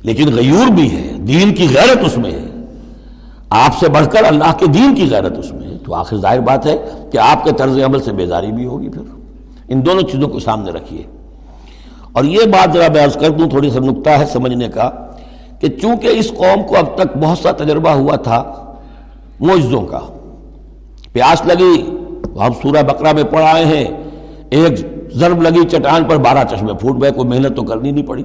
[0.03, 2.47] لیکن غیور بھی ہے، دین کی غیرت اس میں ہے۔
[3.51, 6.41] آپ سے بڑھ کر اللہ کے دین کی غیرت اس میں ہے، تو آخر ظاہر
[6.41, 6.77] بات ہے
[7.15, 9.03] کہ آپ کے طرز عمل سے بیزاری بھی ہوگی پھر۔
[9.69, 11.03] ان دونوں چیزوں کو سامنے رکھیے۔
[12.13, 14.91] اور یہ بات ذرا میں عرض کر دوں، تھوڑی سا نقطہ ہے سمجھنے کا
[15.61, 18.65] کہ چونکہ اس قوم کو اب تک بہت سا تجربہ ہوا تھا
[19.41, 20.01] معجزوں کا،
[21.13, 21.83] پیاس لگی
[22.25, 23.85] ہم سورہ بقرہ میں پڑھائے ہیں،
[24.51, 24.73] ایک
[25.15, 28.25] ضرب لگی چٹان پر بارہ چشمے پھوٹ گئے، کوئی محنت تو کرنی نہیں پڑی۔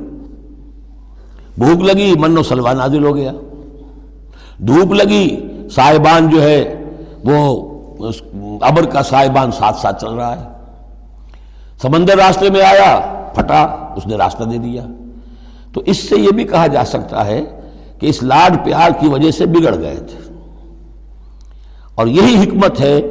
[1.58, 3.32] بھوک لگی، من و سلوا نازل ہو گیا۔
[4.58, 6.84] دھوپ لگی سائبان جو ہے
[7.24, 7.69] وہ
[8.62, 10.48] ابر کا سائبان ساتھ ساتھ چل رہا ہے۔
[11.82, 13.00] سمندر راستے میں آیا،
[13.36, 13.62] پھٹا،
[13.96, 14.86] اس نے راستہ دے دیا۔
[15.74, 17.44] تو اس سے یہ بھی کہا جا سکتا ہے
[18.00, 20.34] کہ اس لاڈ پیار کی وجہ سے بگڑ گئے تھے۔
[21.96, 23.02] اور یہی حکمت ہے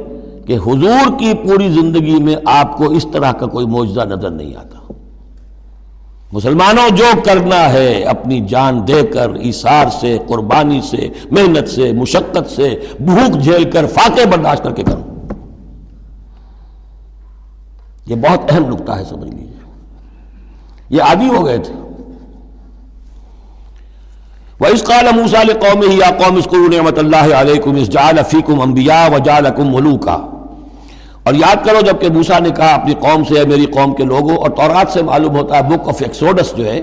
[0.45, 4.55] کہ حضور کی پوری زندگی میں آپ کو اس طرح کا کوئی معجزہ نظر نہیں
[4.55, 4.78] آتا۔
[6.31, 12.49] مسلمانوں، جو کرنا ہے اپنی جان دے کر ایسار سے، قربانی سے، محنت سے، مشقت
[12.49, 15.01] سے، بھوک جھیل کر، فاقے برداشت کر کے کرو۔
[18.05, 19.49] یہ بہت اہم نقطہ ہے، سمجھ لیجیے
[20.89, 21.73] یہ عادی ہو گئے تھے۔
[24.59, 29.63] وَإِسْ قَالَ مُوسَى لِقَوْمِهِ، يَا قَوْمِ اسْكُرُوا نِعْمَةَ اللَّهِ عَلَيْكُمْ إِذْ جَعَلَ فِيكُمْ أَنْبِيَاءَ وَجَعَلَكُمْ
[29.65, 30.38] مُلُوكًا
[31.29, 34.49] اور یاد کرو جبکہ موسیٰ نے کہا، اپنی قوم سے میری قوم کے لوگوں، اور
[34.49, 36.81] تورات سے معلوم ہوتا ہے، بک آف ایکسوڈس جو ہے،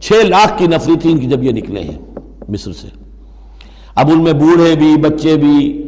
[0.00, 1.98] چھ لاکھ کی نفری تھی ان کی جب یہ نکلے ہیں
[2.48, 2.88] مصر سے۔
[3.94, 5.86] اب ان میں بوڑھے بھی، بچے بھی،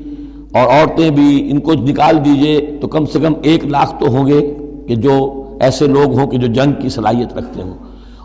[0.52, 4.26] اور عورتیں بھی، ان کو نکال دیجیے، تو کم سے کم ایک لاکھ تو ہوں
[4.26, 4.54] گے
[4.88, 7.74] کہ جو ایسے لوگ ہوں کہ جو جنگ کی صلاحیت رکھتے ہوں۔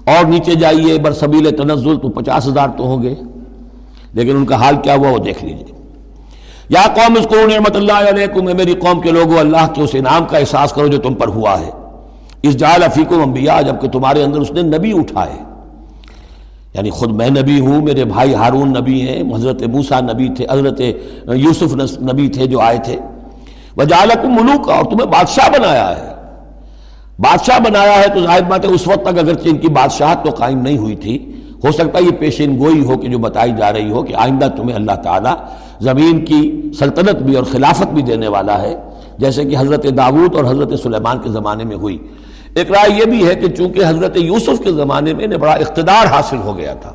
[0.05, 3.15] اور نیچے جائیے، برسبیل تنزل تو پچاس ہزار تو ہوں گے۔
[4.13, 5.72] لیکن ان کا حال کیا ہوا وہ دیکھ لیجیے
[6.69, 10.25] یا قوم اس کو نعمت اللہ علیکم میری قوم کے لوگوں، اللہ کے اس انعام
[10.25, 11.69] کا احساس کرو جو تم پر ہوا ہے۔
[12.43, 15.37] اس جال افیق انبیاء جبکہ تمہارے اندر اس نے نبی اٹھائے
[16.73, 20.81] یعنی خود میں نبی ہوں، میرے بھائی ہارون نبی ہیں، حضرت موسا نبی تھے، حضرت
[21.35, 22.97] یوسف نبی تھے جو آئے تھے۔
[23.77, 26.11] وہ جالکم ملوک اور تمہیں بادشاہ بنایا ہے۔
[27.19, 30.29] بادشاہ بنایا ہے تو ظاہر بات ہے، اس وقت تک اگرچہ ان کی بادشاہت تو
[30.29, 31.32] قائم نہیں ہوئی تھی
[31.63, 34.47] ہو سکتا ہے یہ پیشین گوئی ہو کہ جو بتائی جا رہی ہو کہ آئندہ
[34.57, 35.35] تمہیں اللہ تعالیٰ
[35.79, 38.77] زمین کی سلطنت بھی اور خلافت بھی دینے والا ہے،
[39.17, 41.97] جیسے کہ حضرت داود اور حضرت سلیمان کے زمانے میں ہوئی۔
[42.55, 46.05] ایک رائے یہ بھی ہے کہ چونکہ حضرت یوسف کے زمانے میں انہیں بڑا اقتدار
[46.05, 46.91] حاصل ہو گیا تھا۔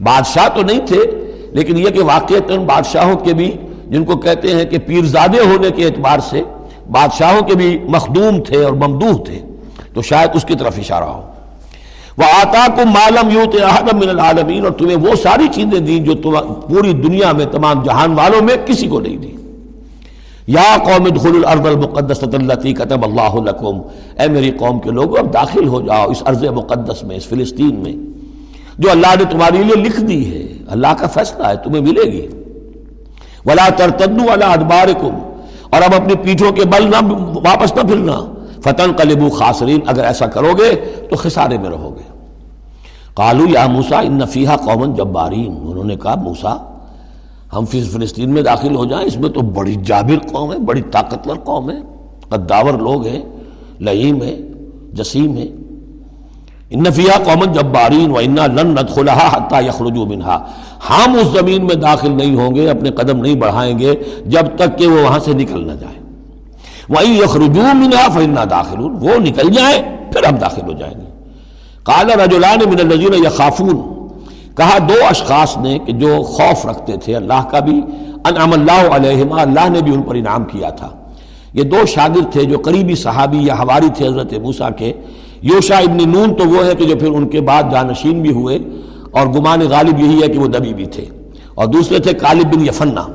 [0.00, 1.02] بادشاہ تو نہیں تھے،
[1.52, 2.34] لیکن یہ کہ واقع
[2.66, 3.50] بادشاہوں کے بھی
[3.88, 6.42] جن کو کہتے ہیں کہ پیرزادے ہونے کے اعتبار سے
[6.90, 9.38] بادشاہوں کے بھی مخدوم تھے اور ممدوح تھے۔
[9.94, 11.22] تو شاید اس کی طرف اشارہ ہو۔
[12.18, 13.54] وہ آتا کو مالم یوت
[13.94, 16.14] من العالمین اور تمہیں وہ ساری چیزیں دیں جو
[16.68, 19.32] پوری دنیا میں تمام جہان والوں میں کسی کو نہیں دی
[20.46, 23.80] یا قوم دخل الارض المقدس التي كتب اللہ لكم۔
[24.20, 27.74] اے میری قوم کے لوگوں، اب داخل ہو جاؤ اس ارض مقدس میں، اس فلسطین
[27.74, 27.92] میں۔
[28.78, 32.26] جو اللہ نے تمہارے لیے لکھ دی ہے۔ اللہ کا فیصلہ ہے، تمہیں ملے گی۔
[33.46, 35.32] ولا ترتدوا على ادباركم
[35.70, 38.32] اور اب اپنی پیٹھوں کے بل نہ، واپس نہ پھرنا۔
[38.66, 40.70] فتن قلبو خاصرین اگر ایسا کرو گے
[41.10, 42.02] تو خسارے میں رہو گے۔
[43.14, 46.56] کالو یا موسا ان نفیحہ قومن جبارین انہوں نے کہا موسا
[47.52, 51.36] ہم فلسطین میں داخل ہو جائیں، اس میں تو بڑی جابر قوم ہے، بڑی طاقتور
[51.36, 51.76] قوم ہے،
[52.28, 53.22] قداور لوگ ہیں
[53.80, 54.36] لہیم ہے
[54.92, 55.46] جسیم ہے
[56.70, 60.36] ان نفیہ قومن جبارین و انا لن ندخلها حتى يخرجوا منها۔
[60.90, 63.94] ہم اس زمین میں داخل نہیں ہوں گے، اپنے قدم نہیں بڑھائیں گے،
[64.26, 65.98] جب تک کہ وہ وہاں سے نکل نہ جائے
[66.88, 71.06] وہی یخرجو منا فنا داخل وہ نکل جائیں، پھر ہم داخل ہو جائیں گے۔
[71.82, 73.80] کالا رجولان من النظین یخافون
[74.56, 77.80] کہا، دو اشخاص نے کہ جو خوف رکھتے تھے اللہ کا بھی
[78.24, 80.88] انعام اللہ علیہما، اللہ نے بھی ان پر انعام کیا تھا۔
[81.52, 84.92] یہ دو شاگرد تھے جو قریبی صحابی یا ہواری تھے حضرت موسیٰ کے۔
[85.42, 88.58] یوشا ابن نون تو وہ ہے کہ جو پھر ان کے بعد جانشین بھی ہوئے۔
[89.10, 91.04] اور گمان غالب یہی ہے کہ وہ دبی بھی تھے۔
[91.54, 93.06] اور دوسرے تھے کالب بن یفنا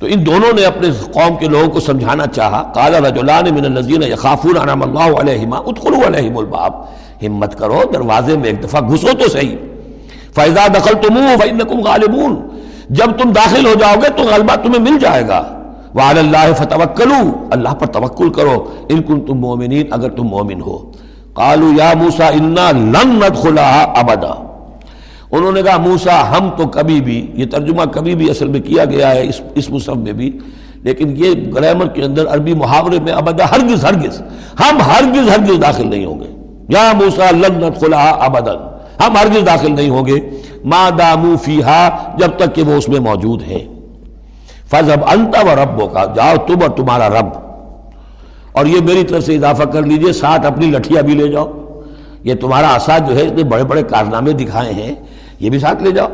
[0.00, 4.02] تو ان دونوں نے اپنے قوم کے لوگوں کو سمجھانا چاہا۔ کالا رجولان من النزین
[4.02, 6.84] یخافون انعام اللہ علیہما ادخلوا علیہم الباب۔
[7.26, 9.56] ہمت کرو، دروازے میں ایک دفعہ گھسو تو صحیح۔
[10.34, 12.48] فیضا دخل تم فإنکم غالبون۔
[12.90, 15.58] جب تم داخل ہو جاؤ گے تو غلبہ تمہیں مل جائے گا۔
[15.94, 20.92] وعلى اللہ فتوکلوا اللہ پر توکل کرو۔ ان کنتم مومنین اگر تم مومن ہو۔
[21.34, 24.49] قالوا یا موسیٰ انا لن ندخلها ابدا
[25.32, 28.84] انہوں نے کہا موسا ہم تو کبھی بھی یہ ترجمہ کبھی بھی اصل میں کیا
[28.84, 30.38] گیا ہے اس اس مصحف میں بھی،
[30.82, 34.22] لیکن یہ گرامر کے اندر عربی محاورے میں ابدا ہرگز ہرگز،
[34.60, 36.36] ہم ہرگز ہرگز داخل نہیں ہوں گے۔
[36.68, 40.30] یا موسا لنت خلا ابدا۔ ہم ہرگز داخل نہیں ہوں گے۔
[40.64, 43.80] ما دامو فیہا جب تک کہ وہ اس میں موجود ہیں۔
[44.70, 47.26] فضب انت و ربوں کا جاؤ تم اور تمہارا رب۔
[48.52, 51.52] اور یہ میری طرف سے اضافہ کر لیجیے، ساتھ اپنی لٹھیا بھی لے جاؤ۔
[52.24, 54.94] یہ تمہارا آساد جو ہے اس نے بڑے بڑے کارنامے دکھائے ہیں۔
[55.40, 56.08] یہ بھی ساتھ لے جاؤ۔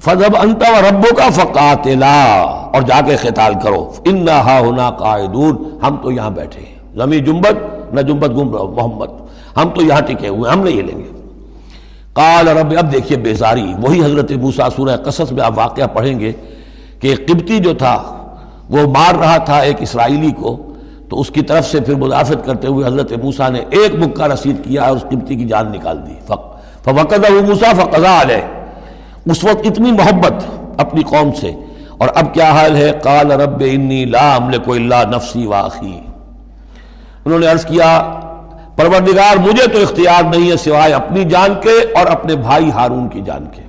[0.00, 2.40] فضب انتا و ربو کا فقاتلا۔
[2.72, 7.54] اور جا کے خطال کرو۔ انا ہونا قائدون ہم تو یہاں بیٹھے ہیں۔ زمین جنبت،
[7.94, 9.06] نہ جنبت گم رہو محمد۔
[9.56, 11.28] ہم تو یہاں ٹکے ہوئے ہم نہیں لیں گے۔
[12.12, 16.32] قال رب، اب دیکھیے بیزاری۔ وہی حضرت موسا سورہ قصص میں آپ واقعہ پڑھیں گے
[17.00, 18.02] کہ قبطی جو تھا،
[18.70, 20.56] وہ مار رہا تھا ایک اسرائیلی کو۔
[21.08, 24.64] تو اس کی طرف سے پھر مدافعت کرتے ہوئے حضرت موسا نے ایک مکہ رسید
[24.64, 26.55] کیا اور اس قبطی کی جان نکال دی۔ فق
[26.86, 28.64] فوقت موسا فقضا علیہ۔
[29.30, 30.32] اس وقت اتنی محبت
[30.78, 31.50] اپنی قوم سے۔
[31.98, 36.00] اور اب کیا حال ہے؟ قال رب انی لا املک الا نفسی واخی
[37.24, 38.20] انہوں نے عرض کیا،
[38.76, 43.20] پروردگار مجھے تو اختیار نہیں ہے سوائے اپنی جان کے اور اپنے بھائی ہارون کی
[43.20, 43.65] جان کے۔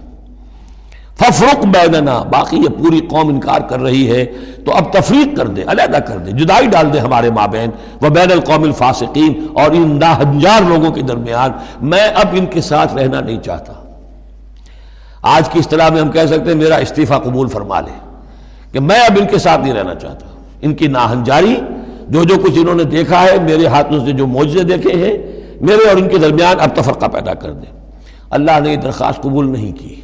[1.20, 4.26] ففرق بیننا باقی یہ پوری قوم انکار کر رہی ہے،
[4.66, 7.70] تو اب تفریق کر دے، علیحدہ کر دے، جدائی ڈال دے ہمارے ماں بہن
[8.02, 11.52] وہ بین القوم الفاسقین اور ان ہزار لوگوں کے درمیان
[11.82, 13.74] میں اب ان کے ساتھ رہنا نہیں چاہتا۔
[15.22, 18.00] آج کی اصطلاح میں ہم کہہ سکتے ہیں، میرا استعفیٰ قبول فرما لے،
[18.72, 20.28] کہ میں اب ان کے ساتھ نہیں رہنا چاہتا۔
[20.62, 21.56] ان کی ناہنجاری،
[22.08, 25.18] جو جو کچھ انہوں نے دیکھا ہے، میرے ہاتھوں سے جو موجے دیکھے ہیں،
[25.62, 27.66] میرے اور ان کے درمیان اب تفرقہ پیدا کر دے۔
[28.30, 30.02] اللہ نے یہ درخواست قبول نہیں کی۔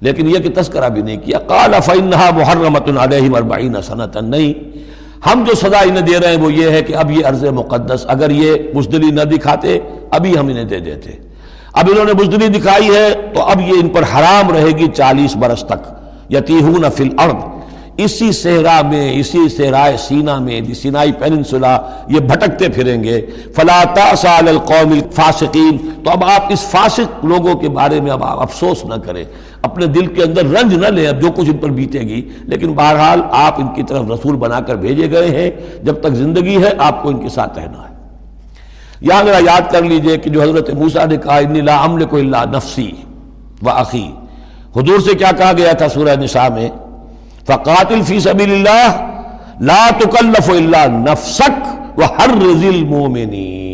[0.00, 4.78] لیکن یہ کہ تذکرہ بھی نہیں کیا۔ قال فنحا محرمت علیہ مربعین صنعت نہیں،
[5.28, 8.04] ہم جو سزا انہیں دے رہے ہیں وہ یہ ہے کہ اب یہ عرض مقدس،
[8.08, 9.78] اگر یہ بزدلی نہ دکھاتے،
[10.10, 11.10] ابھی ہم انہیں دے دیتے۔
[11.72, 15.36] اب انہوں نے بزدلی دکھائی ہے تو اب یہ ان پر حرام رہے گی چالیس
[15.36, 15.92] برس تک۔
[16.32, 17.58] یتیہون فی الارض۔
[17.96, 21.78] اسی صحرا میں، اسی صحرائے سینا میں یعنی سینائی پیننسولا،
[22.08, 27.68] یہ بھٹکتے پھریں گے۔ فلا تاسال القوم الفاسقین۔ تو اب آپ اس فاسق لوگوں کے
[27.68, 29.24] بارے میں اب آپ افسوس نہ کریں۔
[29.62, 32.72] اپنے دل کے اندر رنج نہ لیں اب جو کچھ ان پر بیتے گی۔ لیکن
[32.72, 35.50] بہرحال آپ ان کی طرف رسول بنا کر بھیجے گئے ہیں۔
[35.82, 37.94] جب تک زندگی ہے، آپ کو ان کے ساتھ رہنا ہے۔
[39.00, 42.16] یہاں ذرا یاد کر لیجیے کہ جو حضرت موسیٰ نے کہا، انی لا عمل کو
[42.16, 42.90] اللہ نفسی
[43.62, 44.10] و عقی
[44.76, 46.68] حضور سے کیا کہا گیا تھا سورہ نساء میں؟
[47.46, 49.06] فقاتل فی سبیل اللہ
[49.60, 51.66] لا تکلف الا نفسک
[51.98, 53.67] و ہر رزل مومنین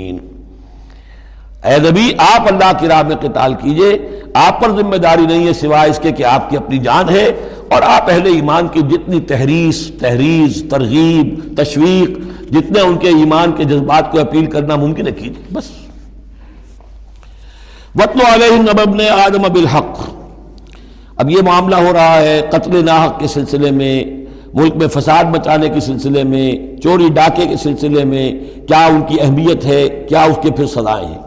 [1.65, 3.91] اے نبی، آپ اللہ کی راہ میں قتال کیجیے،
[4.35, 7.25] آپ پر ذمہ داری نہیں ہے سوائے اس کے کہ آپ کی اپنی جان ہے،
[7.71, 12.19] اور آپ اہل ایمان کی جتنی تحریس، تحریز، ترغیب، تشویق،
[12.53, 15.71] جتنے ان کے ایمان کے جذبات کو اپیل کرنا ممکن ہے کیجیے بس۔
[17.95, 19.99] وطل علیہ نبب نے آدم بالحق۔
[21.17, 24.05] اب یہ معاملہ ہو رہا ہے قتل ناحق کے سلسلے میں،
[24.55, 26.49] ملک میں فساد بچانے کے سلسلے میں،
[26.83, 28.31] چوری ڈاکے کے سلسلے میں،
[28.69, 31.23] کیا ان کی اہمیت ہے، کیا اس کے پھر سزائیں ہیں؟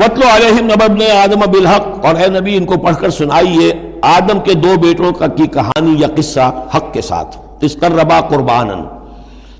[0.00, 3.72] وطل علیہ نبب نے آدم بالحق۔ اور اے نبی، ان کو پڑھ کر سنائیے،
[4.02, 8.20] آدم کے دو بیٹوں کا کی کہانی یا قصہ حق کے ساتھ۔ اس کر ربا
[8.20, 8.68] قربان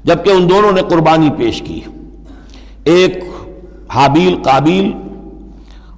[0.05, 1.81] جبکہ ان دونوں نے قربانی پیش کی۔
[2.85, 3.25] ایک
[3.95, 4.93] حابیل قابیل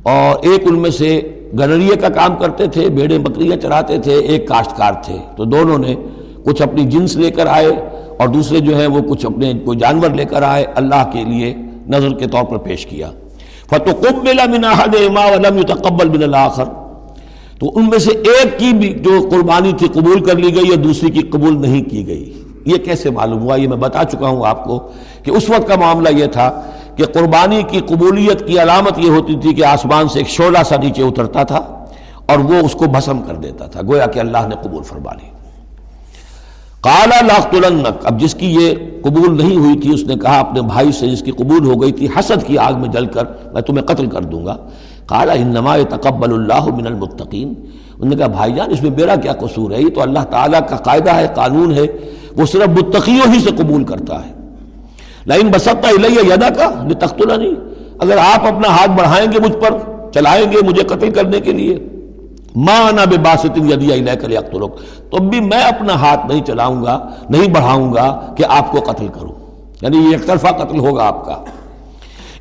[0.02, 1.20] اور ایک ان میں سے
[1.58, 5.94] گنریے کا کام کرتے تھے، بیڑے بکریاں چراتے تھے، ایک کاشتکار تھے۔ تو دونوں نے
[6.44, 7.70] کچھ اپنی جنس لے کر آئے
[8.18, 11.54] اور دوسرے جو ہیں وہ کچھ اپنے کوئی جانور لے کر آئے، اللہ کے لیے
[11.88, 13.10] نظر کے طور پر پیش کیا۔
[13.70, 16.72] فتقبل من احدهما ولم يتقبل من الاخر
[17.58, 20.78] تو ان میں سے ایک کی بھی جو قربانی تھی قبول کر لی گئی اور
[20.84, 22.24] دوسری کی قبول نہیں کی گئی.
[22.72, 24.78] یہ کیسے معلوم ہوا؟ یہ میں بتا چکا ہوں آپ کو
[25.24, 26.48] کہ اس وقت کا معاملہ یہ تھا
[26.96, 30.76] کہ قربانی کی قبولیت کی علامت یہ ہوتی تھی کہ آسمان سے ایک شعلہ سا
[30.82, 31.60] نیچے اترتا تھا
[32.26, 35.28] اور وہ اس کو بھسم کر دیتا تھا، گویا کہ اللہ نے قبول فرما لی۔
[36.84, 37.56] کالا لاخت
[38.04, 41.22] اب جس کی یہ قبول نہیں ہوئی تھی، اس نے کہا اپنے بھائی سے جس
[41.22, 44.22] کی قبول ہو گئی تھی، حسد کی آگ میں جل کر میں تمہیں قتل کر
[44.22, 44.56] دوں گا۔
[45.06, 47.48] کالا انما تقبل اللہ من المتقین۔
[47.94, 50.60] انہوں نے کہا، بھائی جان، اس میں میرا کیا قصور ہے؟ یہ تو اللہ تعالیٰ
[50.68, 51.86] کا قاعدہ ہے، قانون ہے۔
[52.36, 54.32] وہ صرف متقیوں ہی سے قبول کرتا ہے۔
[55.24, 57.54] لیکن بسکتا الیہ یدا کا یہ تختلا نہیں
[57.98, 59.70] اگر آپ اپنا ہاتھ بڑھائیں گے مجھ پر،
[60.12, 61.78] چلائیں گے مجھے قتل کرنے کے لیے۔
[62.54, 64.28] ماں نہ بے باسط یدی لے کر
[65.10, 69.08] تو بھی میں اپنا ہاتھ نہیں چلاؤں گا، نہیں بڑھاؤں گا کہ آپ کو قتل
[69.08, 69.32] کروں۔
[69.82, 71.32] یعنی یہ ایک طرفہ قتل ہوگا آپ کا۔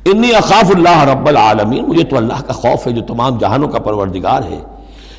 [0.04, 3.78] انی اخاف اللہ رب العالمین، مجھے تو اللہ کا خوف ہے، جو تمام جہانوں کا
[3.78, 4.62] پروردگار ہے۔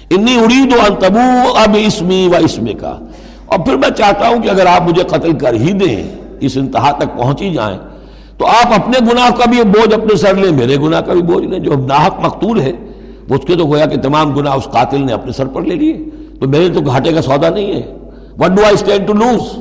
[0.10, 3.00] انی ارید و انتبو اب اسمی و اسم کا
[3.46, 6.04] اور پھر میں چاہتا ہوں کہ اگر آپ مجھے قتل کر ہی دیں،
[6.40, 7.78] اس انتہا تک پہنچی جائیں،
[8.38, 11.46] تو آپ اپنے گناہ کا بھی بوجھ اپنے سر لیں، میرے گناہ کا بھی بوجھ
[11.46, 12.72] لیں، جو ناحق مقتول ہے۔
[13.34, 16.06] اس کے تو گویا کہ تمام گناہ اس قاتل نے اپنے سر پر لے لیے۔
[16.42, 17.82] تو میرے تو گھاٹے کا سودا نہیں ہے۔
[18.40, 19.60] What do I stand to lose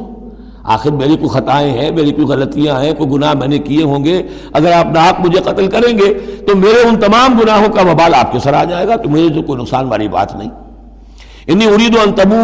[0.65, 4.05] آخر میری کوئی خطائیں ہیں، میری کوئی غلطیاں ہیں، کوئی گناہ میں نے کیے ہوں
[4.05, 6.15] گے۔ اگر آپ ناحق مجھے قتل کریں گے،
[6.47, 9.29] تو میرے ان تمام گناہوں کا وبال آپ کے سر آ جائے گا۔ تو میرے
[9.29, 10.49] تو کوئی نقصان والی بات نہیں۔
[11.47, 12.37] انی ارید ان تبو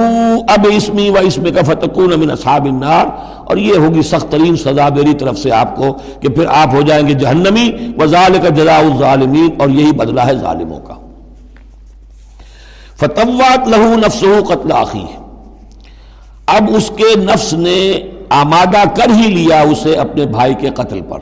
[0.49, 3.07] اب اسمی و اسم کا فتقون من اصحاب النار۔
[3.45, 5.85] اور یہ ہوگی سخت ترین سزا میری طرف سے آپ کو
[6.21, 10.35] کہ پھر آپ ہو جائیں گے جہنمی۔ وزال کا جزا الظالمین۔ اور یہی بدلہ ہے
[10.35, 10.95] ظالموں کا۔
[13.01, 15.05] فتوات لہو نفس قتل آخی۔
[16.47, 17.93] اب اس کے نفس نے
[18.29, 21.19] آمادہ کر ہی لیا اسے اپنے بھائی کے قتل پر۔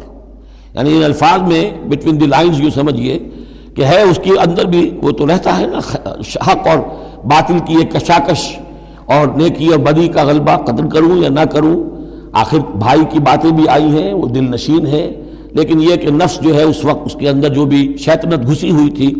[0.75, 3.19] یعنی ان الفاظ میں بٹوین دی لائنز یوں سمجھئے
[3.75, 5.79] کہ ہے اس کے اندر بھی وہ تو رہتا ہے نا
[6.47, 6.79] حق اور
[7.25, 8.59] باطل کی ایک کشاکش۔
[9.05, 11.85] اور نیکی اور بدی کا غلبہ قتل کروں یا نہ کروں،
[12.33, 15.23] آخر بھائی کی باتیں بھی آئی ہیں، وہ دل نشین ہے
[15.53, 18.71] لیکن یہ کہ نفس جو ہے اس وقت اس کے اندر جو بھی شیطنت گھسی
[18.71, 19.15] ہوئی تھی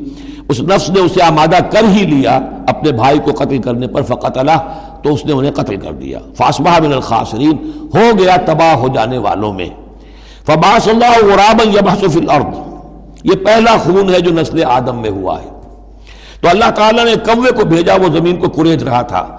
[0.49, 4.39] اس نفس نے اسے آمادہ کر ہی لیا، اپنے بھائی کو قتل کرنے پر فقط
[4.39, 4.73] اللہ،
[5.03, 9.19] تو اس نے انہیں قتل کر دیا۔ فاسبہ من الخاسرین، ہو گیا تباہ ہو جانے
[9.19, 9.69] والوں میں۔
[10.47, 12.59] فباس اللہ غرابا یبحث فی الارض۔
[13.25, 15.49] یہ پہلا خون ہے جو نسل آدم میں ہوا ہے۔
[16.41, 19.37] تو اللہ تعالیٰ نے کوے کو بھیجا، وہ زمین کو کریج رہا تھا۔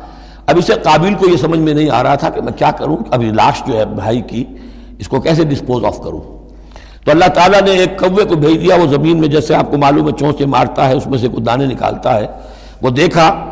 [0.48, 2.98] اب اسے قابل کو یہ سمجھ میں نہیں آ رہا تھا کہ میں کیا کروں۔
[3.12, 4.44] اب یہ لاش جو ہے بھائی کی،
[5.00, 6.39] اس کو کیسے ڈسپوز آف کروں؟
[7.10, 9.78] تو اللہ تعالیٰ نے ایک کوے کو بھیج دیا، وہ زمین میں جیسے آپ کو
[9.78, 12.28] معلوم ہے چونچے مارتا ہے، اس میں سے کچھ دانے نکالتا ہے۔
[12.82, 13.46] وہ دیکھا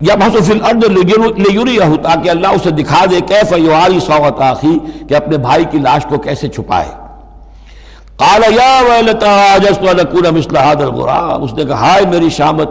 [0.00, 5.64] یا الارض بحث تاکہ اللہ اسے دکھا دے، کیف یواری سوت آخی، کہ اپنے بھائی
[5.70, 6.88] کی لاش کو کیسے چھپائے۔
[8.16, 12.68] قال، یا ویلتا عجزت ان اکون مثل هذا الغراب۔ اس نے کہا، ہائے میری شامت،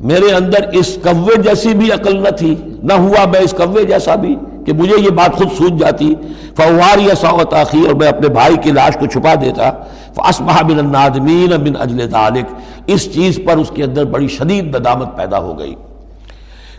[0.00, 4.14] میرے اندر اس کوے جیسی بھی عقل نہ تھی، نہ ہوا میں اس کوے جیسا
[4.14, 4.36] بھی۔
[4.66, 6.14] کہ مجھے یہ بات خود سوچ جاتی
[6.56, 9.70] فوار یا ساوت آخی اور میں اپنے بھائی کی لاش کو چھپا دیتا
[10.14, 12.46] فاسبح من النادمین من اجل ذلك
[12.94, 15.74] اس چیز پر اس کے اندر بڑی شدید ندامت پیدا ہو گئی۔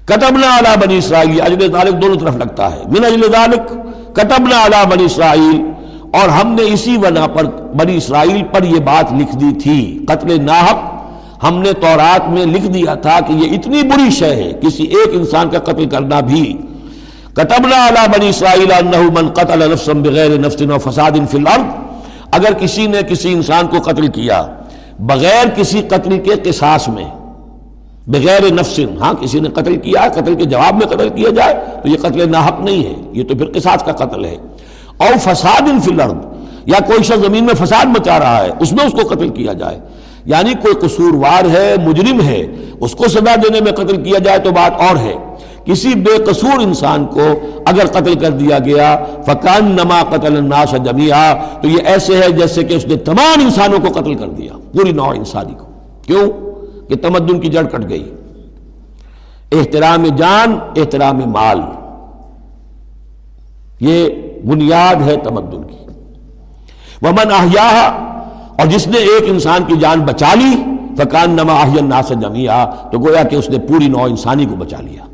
[0.05, 3.69] کتبنا علی بنی اسرائیل، اجل ذالک دونوں طرف لگتا ہے۔ من اجل ذالک
[4.15, 5.61] کتبنا علی بنی اسرائیل،
[6.19, 7.45] اور ہم نے اسی وجہ پر
[7.79, 10.79] بنی اسرائیل پر یہ بات لکھ دی تھی، قتل ناحق۔
[11.43, 15.15] ہم نے تورات میں لکھ دیا تھا کہ یہ اتنی بری شے ہے، کسی ایک
[15.19, 16.45] انسان کا قتل کرنا بھی۔
[17.33, 21.63] کتبنا علی بنی اسرائیل انہو من قتل نفسا بغیر نفس و فساد فی الارض
[22.31, 24.47] اگر کسی نے کسی انسان کو قتل کیا
[24.99, 27.05] بغیر کسی قتل کے قصاص میں،
[28.07, 31.53] بغیر نفس ہاں کسی نے قتل کیا، قتل کے جواب میں قتل کیا جائے،
[31.83, 34.37] تو یہ قتل ناحق نہیں ہے، یہ تو پھر قصاص کا قتل ہے۔
[34.97, 36.13] اور فساد فی الارض
[36.65, 39.53] یا کوئی شخص زمین میں فساد مچا رہا ہے، اس میں اس کو قتل کیا
[39.53, 39.79] جائے۔
[40.25, 42.45] یعنی کوئی قصوروار ہے، مجرم ہے،
[42.79, 45.13] اس کو سزا دینے میں قتل کیا جائے تو بات اور ہے۔
[45.65, 47.25] کسی بے قصور انسان کو
[47.65, 52.63] اگر قتل کر دیا گیا فکان نما قتل الناس جمیا تو یہ ایسے ہے جیسے
[52.63, 55.65] کہ اس نے تمام انسانوں کو قتل کر دیا، پوری نو انسانی کو۔
[56.01, 56.31] کیوں؟
[56.89, 58.13] کہ تمدن کی جڑ کٹ گئی۔
[59.51, 61.61] احترام جان، احترام مال۔
[63.79, 64.09] یہ
[64.45, 65.85] بنیاد ہے تمدن کی۔
[67.01, 67.87] ومن احیا
[68.57, 70.63] اور جس نے ایک انسان کی جان بچا لی
[70.97, 74.77] فکان نما احین ناس جمیا تو گویا کہ اس نے پوری نو انسانی کو بچا
[74.81, 75.10] لیا۔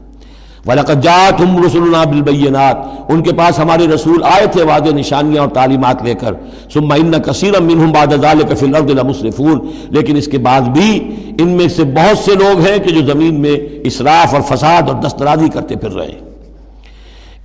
[0.67, 6.03] وَلَقَدْ جَاءَتْهُمْ رُسُلُنَا بِالْبَيِّنَاتِ ان کے پاس ہمارے رسول آئے تھے واضح نشانیاں اور تعلیمات
[6.03, 6.33] لے کر۔
[6.73, 11.47] ثم ان كثيرا منهم بعد ذلك في الارض لمسرفون۔ لیکن اس کے بعد بھی ان
[11.47, 15.49] میں سے بہت سے لوگ ہیں کہ جو زمین میں اسراف اور فساد اور دسترازی
[15.49, 16.21] کرتے پھر رہے۔ ہیں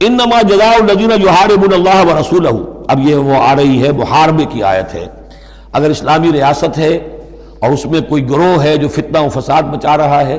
[0.01, 4.95] انما جزاء الذين يحاربون الله ورسوله۔ اب یہ وہ آ رہی ہے، محاربے کی آیت
[4.95, 5.07] ہے۔
[5.73, 6.97] اگر اسلامی ریاست ہے
[7.61, 10.39] اور اس میں کوئی گروہ ہے جو فتنہ و فساد مچا رہا ہے،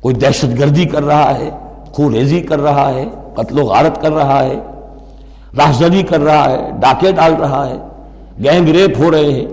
[0.00, 1.50] کوئی دہشت گردی کر رہا ہے
[1.96, 4.56] خون ریزی کر رہا ہے، قتل و غارت کر رہا ہے
[5.56, 7.76] راہزنی کر رہا ہے، ڈاکے ڈال رہا ہے،
[8.44, 9.46] گینگ ریپ ہو رہے ہیں،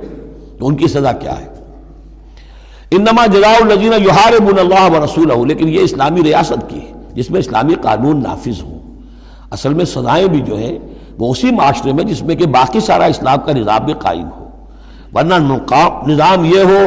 [0.60, 1.48] تو ان کی سزا کیا ہے؟
[2.92, 7.74] انما جزاء الذين يحاربون الله ورسوله لیکن یہ اسلامی ریاست کی ہے، جس میں اسلامی
[7.82, 8.80] قانون نافذ ہوں
[9.52, 10.80] اصل میں سزائیں بھی جو ہیں،
[11.20, 14.46] وہ اسی معاشرے میں جس میں کہ باقی سارا اسلام کا نظام بھی قائم ہو۔
[15.14, 15.34] ورنہ
[16.08, 16.82] نظام یہ ہو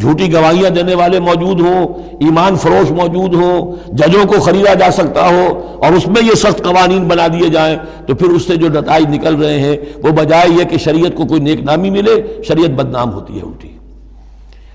[0.00, 1.86] جھوٹی گواہیاں دینے والے موجود ہوں،
[2.20, 6.64] ایمان فروش موجود ہوں، ججوں کو خریدا جا سکتا ہو اور اس میں یہ سخت
[6.64, 10.48] قوانین بنا دیے جائیں تو پھر اس سے جو نتائج نکل رہے ہیں، وہ بجائے
[10.58, 13.68] یہ کہ شریعت کو کوئی نیک نامی ملے، شریعت بدنام ہوتی ہے الٹی۔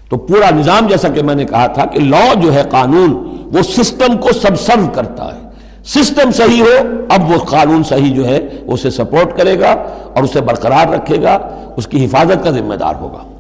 [0.10, 3.62] تو پورا نظام جیسا کہ میں نے کہا تھا کہ لا جو ہے قانون، وہ
[3.62, 5.42] سسٹم کو سب سرو کرتا ہے۔
[5.86, 9.72] سسٹم صحیح ہو، اب وہ قانون صحیح جو ہے اسے سپورٹ کرے گا
[10.14, 11.38] اور اسے برقرار رکھے گا،
[11.78, 13.33] اس کی حفاظت کا ذمہ دار ہوگا۔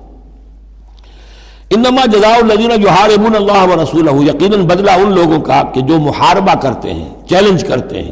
[1.75, 6.93] انما جزاء الذین یحاربون اللہ و یقیناً بدلہ ان لوگوں کا کہ جو محاربہ کرتے
[6.93, 8.11] ہیں چیلنج کرتے ہیں۔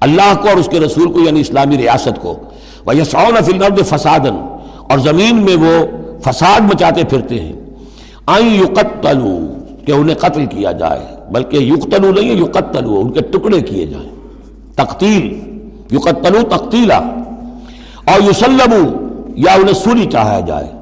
[0.00, 2.36] اللہ کو اور اس کے رسول کو یعنی اسلامی ریاست کو۔
[2.86, 4.56] وَيَسْعَوْنَ فِي الْأَرْضِ فَسَادًا،
[4.88, 5.86] اور زمین میں وہ
[6.20, 7.52] فساد مچاتے پھرتے ہیں۔
[8.26, 13.60] آئیں یقتلوا کہ انہیں قتل کیا جائے۔ بلکہ یقتلو نہیں ہے یقتلو ان کے ٹکڑے
[13.60, 14.10] کیے جائیں۔
[14.74, 15.40] تقتیل
[15.92, 16.98] یقتلو تقتیلا۔
[18.04, 19.06] اور یسلمو
[19.36, 20.75] یا انہیں سوری چاہا جائے۔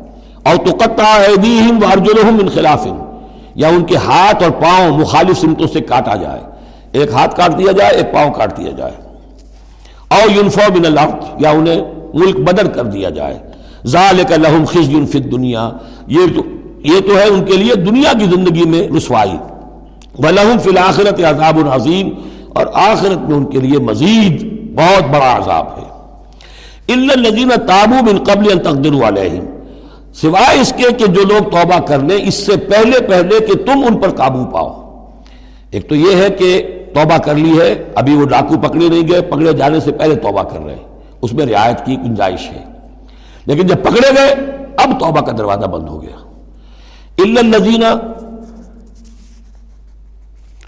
[0.45, 2.87] اور تقطع ایدیہم وارجلہم من خلاف،
[3.55, 6.41] یا ان کے ہاتھ اور پاؤں مخالف سمتوں سے کاٹا جائے۔
[6.93, 8.93] ایک ہاتھ کاٹ دیا جائے، ایک پاؤں کاٹ دیا جائے۔
[10.09, 11.83] اور ینفو من الارض، یا انہیں
[12.15, 13.39] ملک بدر کر دیا جائے۔
[13.87, 15.71] ذالک لہم خزی فی الدنیا۔
[16.07, 16.43] یہ جو
[16.85, 19.37] یہ تو ہے ان کے لیے دنیا کی زندگی میں رسوائی۔
[20.19, 22.11] وَلَهُمْ فِي الْآخِرَةِ عَذَابٌ عَظِيمٌ
[22.49, 24.43] اور آخرت میں ان کے لیے مزید
[24.79, 25.85] بہت بڑا عذاب ہے۔
[26.93, 29.54] إِلَّا الَّذِينَ تَابُوا مِن قَبْلِ أَن تَقْدِرُوا عَلَيْهِمْ
[30.21, 33.85] سوائے اس کے کہ جو لوگ توبہ کر لیں، اس سے پہلے پہلے کہ تم
[33.89, 34.85] ان پر قابو پاؤ۔
[35.71, 39.23] ایک تو یہ ہے کہ توبہ کر لی ہے، ابھی وہ ڈاکو پکڑے نہیں گئے،
[39.23, 42.65] پکڑے جانے سے پہلے توبہ کر رہے ہیں۔ اس میں رعایت کی گنجائش ہے۔
[43.47, 44.35] لیکن جب پکڑے گئے،
[44.77, 46.17] اب توبہ کا دروازہ بند ہو گیا۔
[47.19, 47.95] الزینہ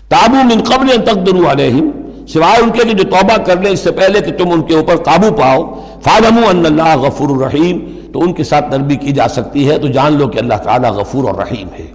[0.09, 1.90] تابو من قبل ان تقدروا علیہم
[2.26, 4.96] سوائے ان کے جو توبہ کر لیں اس سے پہلے کہ تم ان کے اوپر
[4.96, 7.78] قابو پاؤ۔ فالمو ان اللہ غفور الرحیم
[8.12, 10.90] تو ان کے ساتھ نرمی کی جا سکتی ہے۔ تو جان لو کہ اللہ تعالیٰ
[10.90, 11.86] غفور اور رحیم ہے۔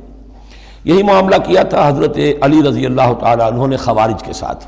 [0.84, 4.68] یہی معاملہ کیا تھا حضرت علی رضی اللہ تعالیٰ عنہ نے خوارج کے ساتھ۔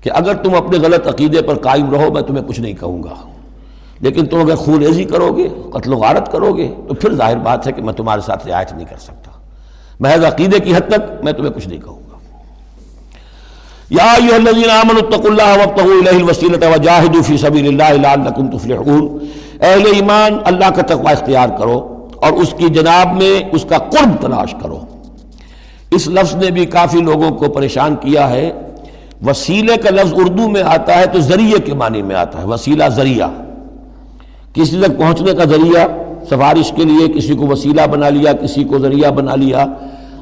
[0.00, 3.14] کہ اگر تم اپنے غلط عقیدے پر قائم رہو، میں تمہیں کچھ نہیں کہوں گا۔
[4.00, 7.36] لیکن تم اگر خون ریزی کرو گے، قتل و غارت کرو گے، تو پھر ظاہر
[7.36, 9.30] بات ہے کہ میں تمہارے ساتھ رعایت نہیں کر سکتا۔
[10.00, 12.07] محض عقیدے کی حد تک میں تمہیں کچھ نہیں کہوں گا۔
[13.90, 19.18] یا ایوہ الذین آمنوا اتقوا اللہ وابتغوا الیہ الوسیلۃ وجاہدوا فی سبیل اللہ لعلکم تفلحون۔
[19.60, 24.20] اہل ایمان، اللہ کا تقوی اختیار کرو اور اس کی جناب میں اس کا قرب
[24.20, 24.78] تلاش کرو۔
[25.90, 28.52] اس لفظ نے بھی کافی لوگوں کو پریشان کیا ہے۔
[29.26, 32.84] وسیلے کا لفظ اردو میں آتا ہے تو ذریعے کے معنی میں آتا ہے۔ وسیلہ
[32.88, 33.28] ذریعہ۔
[34.52, 35.86] کسی تک پہنچنے کا ذریعہ
[36.30, 39.66] سفارش کے لیے کسی کو وسیلہ بنا لیا، کسی کو ذریعہ بنا لیا۔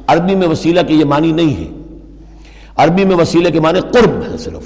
[0.07, 1.76] عربی میں وسیلہ کے یہ معنی نہیں ہے۔
[2.77, 4.63] عربی میں وسیلے کے معنی قرب ہے صرف۔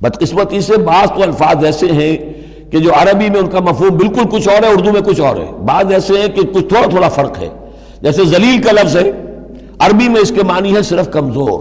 [0.00, 2.16] بدقسمتی سے بعض تو الفاظ ایسے ہیں
[2.70, 5.36] کہ جو عربی میں ان کا مفہوم بالکل کچھ اور ہے، اردو میں کچھ اور
[5.36, 7.48] ہے۔ بعض ایسے ہیں کہ کچھ تھوڑا تھوڑا فرق ہے۔
[8.02, 9.10] جیسے ذلیل کا لفظ ہے،
[9.78, 11.60] عربی میں اس کے معنی ہے صرف کمزور۔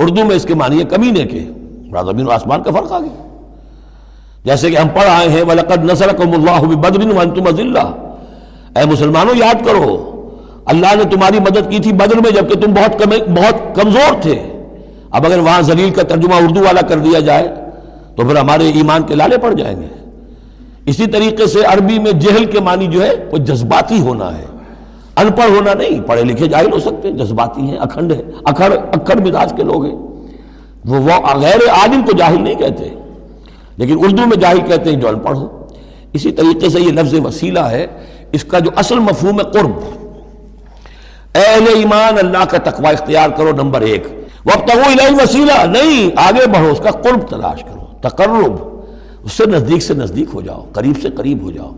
[0.00, 1.44] اردو میں اس کے معنی ہے کمینے کے
[2.06, 3.28] زمین و آسمان کا فرق آ گیا۔
[4.44, 7.84] جیسے کہ ہم پڑھ آئے ہیں، وَلَقَدْ نَصَرَكُمُ اللَّهُ بِبَدْرٍ وَأَنْتُمْ أَذِلَّةٌ۔
[8.76, 10.07] اے مسلمانوں، یاد کرو
[10.68, 14.42] اللہ نے تمہاری مدد کی تھی بدر میں، جبکہ تم بہت بہت کمزور تھے۔
[15.10, 17.48] اب اگر وہاں ذلیل کا ترجمہ اردو والا کر دیا جائے،
[18.16, 19.86] تو پھر ہمارے ایمان کے لالے پڑ جائیں گے۔
[20.86, 24.44] اسی طریقے سے عربی میں جہل کے معنی جو ہے، وہ جذباتی ہونا ہے۔
[25.16, 28.72] ان پڑھ ہونا نہیں، پڑھے لکھے جاہل ہو سکتے ہیں، جذباتی ہیں، اکھنڈ ہے اکھڑ
[28.92, 29.96] اکھڑ مزاج کے لوگ ہیں۔
[30.84, 30.98] وہ
[31.34, 32.88] غیر عالم کو جاہل نہیں کہتے۔
[33.76, 35.66] لیکن اردو میں جاہل کہتے ہیں جو ان پڑھ ہو۔
[36.12, 37.86] اسی طریقے سے یہ لفظ وسیلہ ہے۔
[38.32, 39.70] اس کا جو اصل مفہوم ہے قرب۔
[41.34, 44.06] اہل ایمان اللہ کا تقوی اختیار کرو، نمبر ایک۔
[44.44, 44.70] وقت
[45.22, 48.80] وسیلہ نہیں، آگے بڑھو، اس کا قرب تلاش کرو۔ تقرب،
[49.22, 51.72] اس سے نزدیک سے نزدیک ہو جاؤ، قریب سے قریب ہو جاؤ۔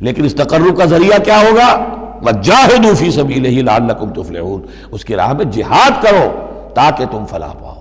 [0.00, 1.84] لیکن اس تقرب کا ذریعہ کیا ہوگا؟
[2.22, 7.74] وَجَاهِدُوا فِي سَبِيلِهِ لَعَلَّكُمْ تُفْلِحُونَ۔ اس کی راہ میں جہاد کرو تاکہ تم فلاح پاؤ۔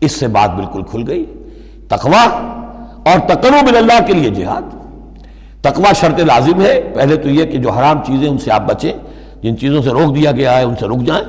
[0.00, 1.34] اس سے بات بالکل کھل گئی۔
[1.88, 2.28] تقوی
[3.10, 4.62] اور تقرب اللہ کے لیے جہاد۔
[5.62, 8.92] تقوی شرط لازم ہے۔ پہلے تو یہ کہ جو حرام چیزیں ان سے آپ بچیں۔
[9.42, 11.24] جن چیزوں سے روک دیا گیا ہے، ان سے رک جائیں۔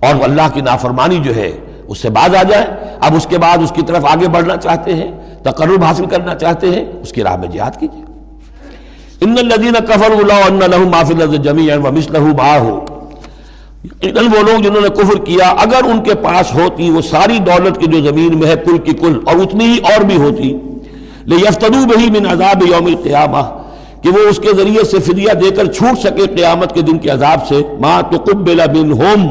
[0.00, 1.52] اور اللہ کی نافرمانی جو ہے،
[1.88, 2.66] اس سے باز آ جائیں۔
[3.00, 6.66] اب اس کے بعد اس کی طرف آگے بڑھنا چاہتے ہیں، تقرب حاصل کرنا چاہتے
[6.66, 8.02] ہیں، اس کی راہ میں جہاد کیجیے۔
[9.20, 10.90] ان الذين كفروا لو ان لهم
[14.26, 17.86] وہ لوگ جنہوں نے کفر کیا، اگر ان کے پاس ہوتی وہ ساری دولت کی
[17.86, 20.58] جو زمین میں ہے کل کی کل، اور اتنی ہی اور بھی ہوتی۔
[21.24, 23.55] لیفتدو بہی من عذاب یوم القیامہ۔
[24.06, 27.10] کہ وہ اس کے ذریعے سے فدیہ دے کر چھوٹ سکے قیامت کے دن کے
[27.10, 29.26] عذاب سے۔ ما تقبل منہم،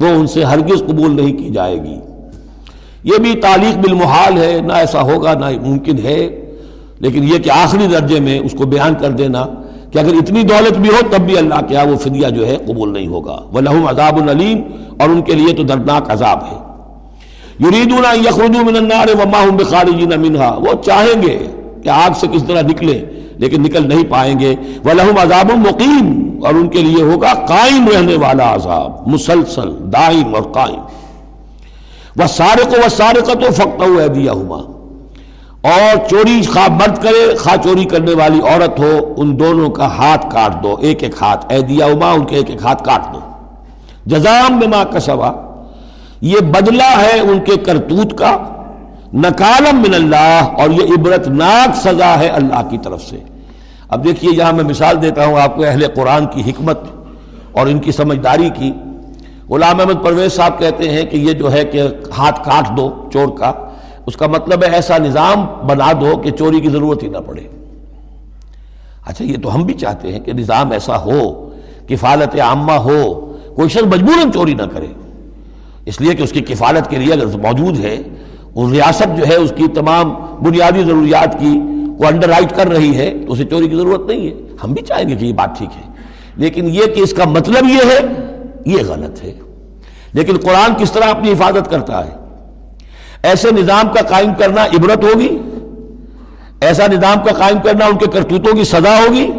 [0.00, 1.96] وہ ان سے ہرگز قبول نہیں کی جائے گی۔
[3.04, 6.50] یہ بھی تعلیق بالمحال ہے، نہ ایسا ہوگا، نہ ممکن ہے۔
[6.98, 9.46] لیکن یہ کہ آخری درجے میں اس کو بیان کر دینا
[9.92, 12.92] کہ اگر اتنی دولت بھی ہو، تب بھی اللہ کیا وہ فدیہ جو ہے قبول
[12.92, 14.60] نہیں ہوگا۔ وہ لہم عذاب العلیم
[14.98, 16.56] اور ان کے لیے تو دردناک عذاب ہے۔
[17.60, 21.38] یریدون یخرجوا من النار وما هم بخارجین منها، وہ چاہیں گے
[21.82, 23.04] کہ آگ سے کس طرح نکلے۔
[23.38, 28.16] لیکن نکل نہیں پائیں گے۔ وَلَهُمْ عَذَابٌ مُقِيمٌ۔ اور ان کے لیے ہوگا قائم رہنے
[28.16, 30.80] والا عذاب، مسلسل، دائم اور قائم۔
[32.16, 34.78] وَالسَّارِقُ وَالسَّارِقَةُ فَقْتَوْا أَيْدِيَهُمَا۔
[35.62, 40.26] اور چوری خواہ مرد کرے خواہ چوری کرنے والی عورت ہو، ان دونوں کا ہاتھ
[40.30, 43.20] کاٹ دو، ایک ایک ہاتھ اے دیا اما ان کے ایک ایک ہاتھ کاٹ دو۔
[44.06, 45.30] جزام بما کسبا۔
[46.20, 48.57] یہ بدلہ ہے ان کے کرتوت کا۔
[49.14, 53.16] نکالم من اللہ اور یہ عبرت ناک سزا ہے اللہ کی طرف سے۔
[53.88, 56.78] اب دیکھیے یہاں میں مثال دیتا ہوں آپ کو اہل قرآن کی حکمت
[57.52, 58.72] اور ان کی سمجھداری کی۔
[59.50, 61.82] غلام احمد پرویز صاحب کہتے ہیں کہ یہ جو ہے کہ
[62.18, 63.52] ہاتھ کاٹ دو چور کا،
[64.06, 67.48] اس کا مطلب ہے ایسا نظام بنا دو کہ چوری کی ضرورت ہی نہ پڑے۔
[69.06, 71.50] اچھا یہ تو ہم بھی چاہتے ہیں کہ نظام ایسا ہو،
[71.88, 73.14] کفالت عامہ ہو،
[73.56, 74.86] کوئی شخص مجبوراً چوری نہ کرے۔
[75.86, 77.96] اس لیے کہ اس کی کفالت کے لیے اگر موجود ہے
[78.66, 81.60] ریاست جو ہے، اس کی تمام بنیادی ضروریات کی
[81.98, 84.34] وہ انڈر رائٹ کر رہی ہے، تو اسے چوری کی ضرورت نہیں ہے۔
[84.64, 85.92] ہم بھی چاہیں گے کہ یہ بات ٹھیک ہے۔
[86.36, 87.98] لیکن یہ کہ اس کا مطلب یہ ہے،
[88.66, 89.32] یہ غلط ہے۔
[90.12, 92.10] لیکن قرآن کس طرح اپنی حفاظت کرتا ہے؟
[93.22, 95.38] ایسے نظام کا قائم کرنا عبرت ہوگی؟
[96.60, 99.30] ایسا نظام کا قائم کرنا ان کے کرتوتوں کی سزا ہوگی؟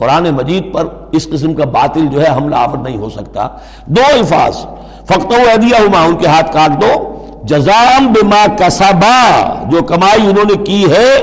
[0.00, 3.48] قرآن مجید پر اس قسم کا باطل جو ہے حملہ آفر نہیں ہو سکتا۔
[3.86, 4.56] دو الفاظ
[5.04, 5.32] فخت
[5.80, 11.16] ہما ان کے ہاتھ کاٹ دو۔ جزام بما کسبا جو کمائی انہوں نے کی ہے،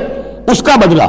[0.47, 1.03] اس کا بدلہ۔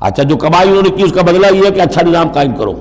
[0.00, 2.52] اچھا جو کمائی انہوں نے کی، اس کا بدلہ یہ ہے کہ اچھا نظام قائم
[2.52, 2.72] کرو۔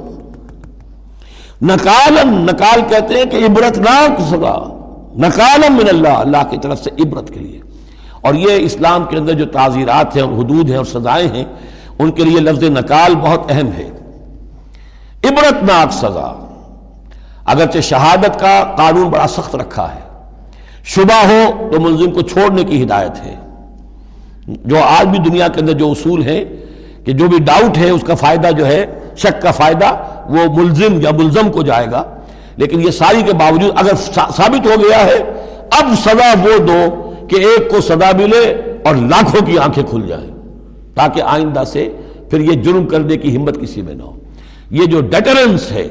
[1.62, 4.80] نکالن، نکال کہتے ہیں کہ عبرت ناک سزا۔
[5.16, 7.60] نکالم من اللہ اللہ کی طرف سے عبرت کے لیے۔
[8.22, 11.46] اور یہ اسلام کے اندر جو تعزیرات ہیں اور حدود ہیں اور سزائیں ہیں
[12.00, 13.90] ان کے لیے لفظ نکال بہت اہم ہے۔
[15.24, 16.40] عبرت ناک سزا۔
[17.46, 20.00] اگرچہ شہادت کا قانون بڑا سخت رکھا ہے۔
[20.84, 23.36] شبہ ہو تو ملزم کو چھوڑنے کی ہدایت ہے۔
[24.48, 26.46] جو آج بھی دنیا کے اندر جو اصول ہے
[27.06, 28.86] کہ جو بھی ڈاؤٹ ہے، اس کا فائدہ جو ہے،
[29.18, 29.86] شک کا فائدہ،
[30.26, 32.04] وہ ملزم یا ملزم کو جائے گا۔
[32.56, 35.18] لیکن یہ ساری کے باوجود اگر ثابت ہو گیا ہے،
[35.72, 40.33] اب سزا وہ دو کہ ایک کو سزا ملے اور لاکھوں کی آنکھیں کھل جائیں۔
[40.96, 41.90] تاکہ آئندہ سے
[42.30, 44.20] پھر یہ جرم کرنے کی ہمت کسی میں نہ ہو۔
[44.72, 45.88] یہ جو ڈیٹرنس ہے،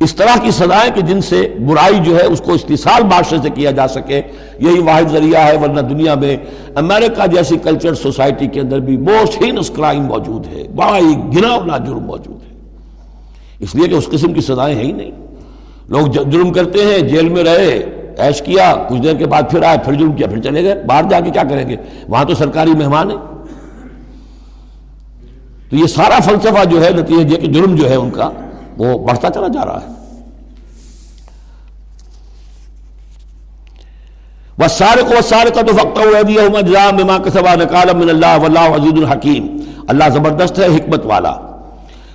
[0.00, 3.50] اس طرح کی سزائیں کہ جن سے برائی جو ہے، اس کو استحصال معاشرے سے
[3.50, 4.22] کیا جا سکے۔
[4.60, 6.36] یہی واحد ذریعہ ہے، ورنہ دنیا میں
[6.74, 11.78] امریکہ جیسی کلچر سوسائٹی کے اندر بھی موسٹ ہینس کرائم موجود ہے۔ بڑا ہی گناونا
[11.78, 12.58] جرم موجود ہے۔
[13.58, 15.10] اس لیے کہ اس قسم کی سزائیں ہیں ہی نہیں۔
[15.88, 17.84] لوگ جرم کرتے ہیں، جیل میں رہے
[18.18, 21.02] ایش کیا، کچھ دیر کے بعد پھر آئے، پھر جرم کیا، پھر چلے گئے، باہر
[21.10, 21.76] جا کے کیا کریں گے؟
[22.08, 23.16] وہاں تو سرکاری مہمان ہے
[25.70, 28.30] تو یہ سارا فلسفہ جو ہے، نتیجہ کہ جرم جو ہے ان کا،
[28.78, 29.88] وہ بڑھتا چلا جا رہا ہے۔
[34.58, 35.98] وہ سارے کو سارے کا تو فخت
[37.36, 39.46] ہوا نکال اللہ عزیز الحکیم
[39.88, 41.32] اللہ زبردست ہے، حکمت والا۔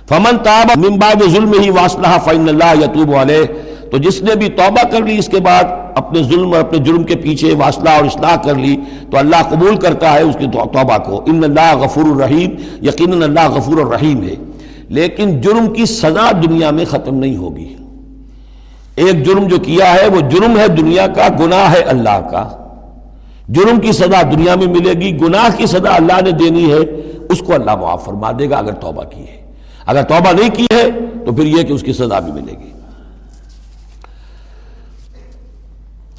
[0.08, 3.44] فمن تاب من بعد ظلم ہی واسلہ فإن اللہ یتوب علیہ
[3.90, 5.64] تو جس نے بھی توبہ کر لی، اس کے بعد
[5.94, 8.76] اپنے ظلم اور اپنے جرم کے پیچھے واسلہ اور اصلاح کر لی،
[9.10, 12.50] تو اللہ قبول کرتا ہے اس کی توبہ کو۔ ان اللہ غفور الرحیم،
[12.82, 14.34] یقیناً اللہ غفور الرحیم ہے۔
[14.88, 17.74] لیکن جرم کی سزا دنیا میں ختم نہیں ہوگی۔
[18.96, 22.48] ایک جرم جو کیا ہے، وہ جرم ہے دنیا کا، گناہ ہے اللہ کا۔
[23.48, 26.78] جرم کی سزا دنیا میں ملے گی، گناہ کی سزا اللہ نے دینی ہے۔
[27.30, 29.52] اس کو اللہ معاف فرما دے گا اگر توبہ کی ہے۔
[29.86, 30.90] اگر توبہ نہیں کی ہے،
[31.26, 32.65] تو پھر یہ کہ اس کی سزا بھی ملے گی۔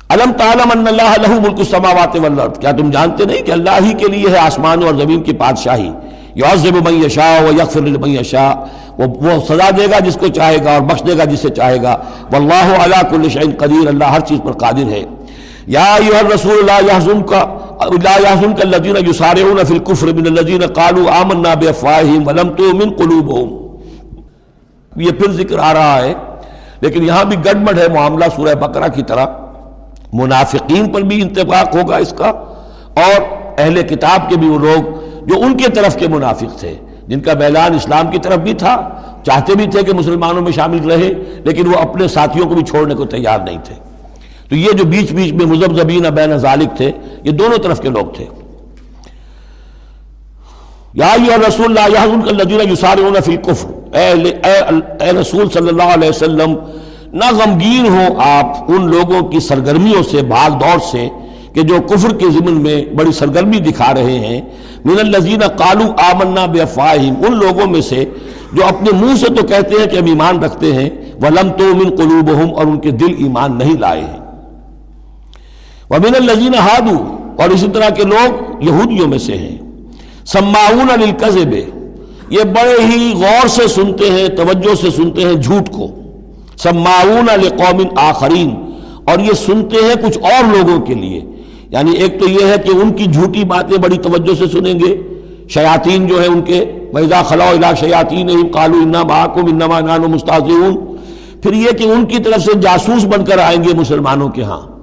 [0.10, 3.93] علم تعلم ان اللہ لہو ملک السماوات والارض؟ کیا تم جانتے نہیں کہ اللہ ہی
[3.93, 5.91] کے لیے ہے آسمان اور زمین کی پادشاہی؟
[6.36, 8.51] یعذب من یشاء و یغفر لمن یشاء۔
[8.97, 11.49] وہ وہ سزا دے گا جس کو چاہے گا اور بخش دے گا جس سے
[11.49, 11.97] چاہے گا۔
[12.32, 15.03] واللہ علی کل شیء قدیر، اللہ ہر چیز پر قادر ہے۔
[15.68, 17.34] یا ایھا الرسول، لا يحزنك
[18.03, 23.68] لا يحزنك الذين يسارعون في الكفر من الذين قالوا آمنا بافواههم ولم تؤمن قلوبهم
[24.95, 26.14] یہ پھر ذکر آ رہا ہے،
[26.82, 29.26] لیکن یہاں بھی گڑبڑ ہے معاملہ سورہ بقرہ کی طرح۔
[30.14, 32.30] منافقین پر بھی انتفاق ہوگا اس کا
[32.93, 33.22] اور
[33.58, 34.84] اہل کتاب کے بھی وہ لوگ
[35.26, 36.76] جو ان کے طرف کے منافق تھے،
[37.08, 38.89] جن کا بیلان اسلام کی طرف بھی تھا،
[39.24, 42.95] چاہتے بھی تھے کہ مسلمانوں میں شامل رہے، لیکن وہ اپنے ساتھیوں کو بھی چھوڑنے
[42.95, 43.76] کو تیار نہیں تھے۔
[44.49, 46.91] تو یہ جو بیچ بیچ میں مزبزبین بین ذالک تھے،
[47.24, 48.26] یہ دونوں طرف کے لوگ تھے۔
[50.93, 51.16] یا
[51.47, 53.95] رسول اللہ فی الکفر
[55.01, 56.55] اے رسول صلی اللہ علیہ وسلم
[57.14, 61.08] نہ غمگین ہو آپ ان لوگوں کی سرگرمیوں سے، بھاگ دوڑ سے،
[61.53, 64.41] کہ جو کفر کے ضمن میں بڑی سرگرمی دکھا رہے ہیں۔
[64.86, 68.05] من الزین قالو آمنا بے ان لوگوں میں سے
[68.53, 70.89] جو اپنے منہ سے تو کہتے ہیں کہ ہم ایمان رکھتے ہیں،
[71.22, 74.20] ولم تو من قلوبہم، اور ان کے دل ایمان نہیں لائے ہیں۔
[75.89, 76.97] ومن الزین ہادو،
[77.41, 79.58] اور اسی طرح کے لوگ یہودیوں میں سے ہیں۔
[80.26, 81.53] سماؤن للکذب،
[82.30, 85.88] یہ بڑے ہی غور سے سنتے ہیں، توجہ سے سنتے ہیں جھوٹ کو۔
[86.64, 88.55] سماؤن لقوم آخرین۔
[89.03, 91.22] اور یہ سنتے ہیں کچھ اور لوگوں کے لیے۔
[91.70, 95.01] یعنی ایک تو یہ ہے کہ ان کی جھوٹی باتیں بڑی توجہ سے سنیں گے۔
[95.49, 100.78] شیاطین جو ہیں ان کے ویزا خلا الا شیاطین کالو انا محکم انما نانو مستاذون
[101.41, 104.76] پھر یہ کہ ان کی طرف سے جاسوس بن کر آئیں گے مسلمانوں کے ہاں۔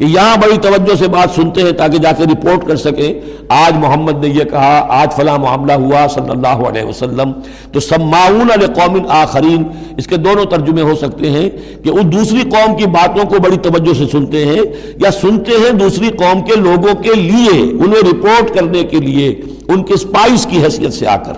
[0.00, 3.72] کہ یہاں بڑی توجہ سے بات سنتے ہیں تاکہ جا کے رپورٹ کر سکیں۔ آج
[3.78, 7.32] محمد نے یہ کہا، آج فلاں معاملہ ہوا صلی اللہ علیہ وسلم۔
[7.72, 9.62] تو سماؤن قوم آخرین،
[9.96, 11.50] اس کے دونوں ترجمے ہو سکتے ہیں
[11.84, 14.62] کہ اس دوسری قوم کی باتوں کو بڑی توجہ سے سنتے ہیں
[14.96, 19.82] یا سنتے ہیں دوسری قوم کے لوگوں کے لیے، انہیں رپورٹ کرنے کے لیے، ان
[19.82, 21.32] کے اسپائس کی حیثیت سے آ کر۔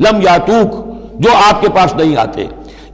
[0.00, 0.88] لم یاتوک،
[1.20, 2.44] جو آپ کے پاس نہیں آتے۔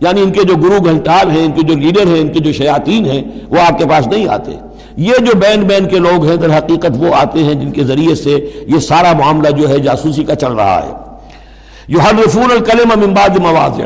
[0.01, 2.53] یعنی ان کے جو گرو گھنٹال ہیں، ان کے جو لیڈر ہیں، ان کے جو
[2.53, 4.53] شیاطین ہیں، وہ آپ کے پاس نہیں آتے۔
[4.97, 8.15] یہ جو بین بین کے لوگ ہیں در حقیقت وہ آتے ہیں جن کے ذریعے
[8.15, 10.93] سے یہ سارا معاملہ جو ہے جاسوسی کا چل رہا ہے۔
[11.89, 13.81] جو ہر رفول الکلم امباد مواد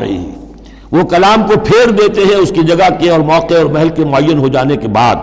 [0.91, 4.05] وہ کلام کو پھیر دیتے ہیں اس کی جگہ کے اور موقع اور محل کے
[4.05, 5.15] معین ہو جانے کے بعد۔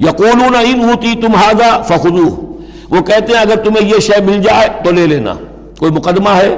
[0.00, 2.08] یقون ان ہوتی تم ہاضا فخو
[2.90, 5.34] وہ کہتے ہیں اگر تمہیں یہ شے مل جائے تو لے لینا۔
[5.78, 6.56] کوئی مقدمہ ہے؟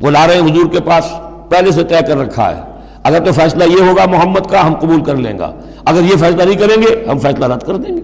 [0.00, 1.04] وہ لا رہے ہیں حضور کے پاس۔
[1.48, 2.71] پہلے سے طے کر رکھا ہے۔
[3.02, 5.52] اگر تو فیصلہ یہ ہوگا محمد کا، ہم قبول کر لیں گا۔
[5.84, 8.00] اگر یہ فیصلہ نہیں کریں گے، ہم فیصلہ رد کر دیں گے۔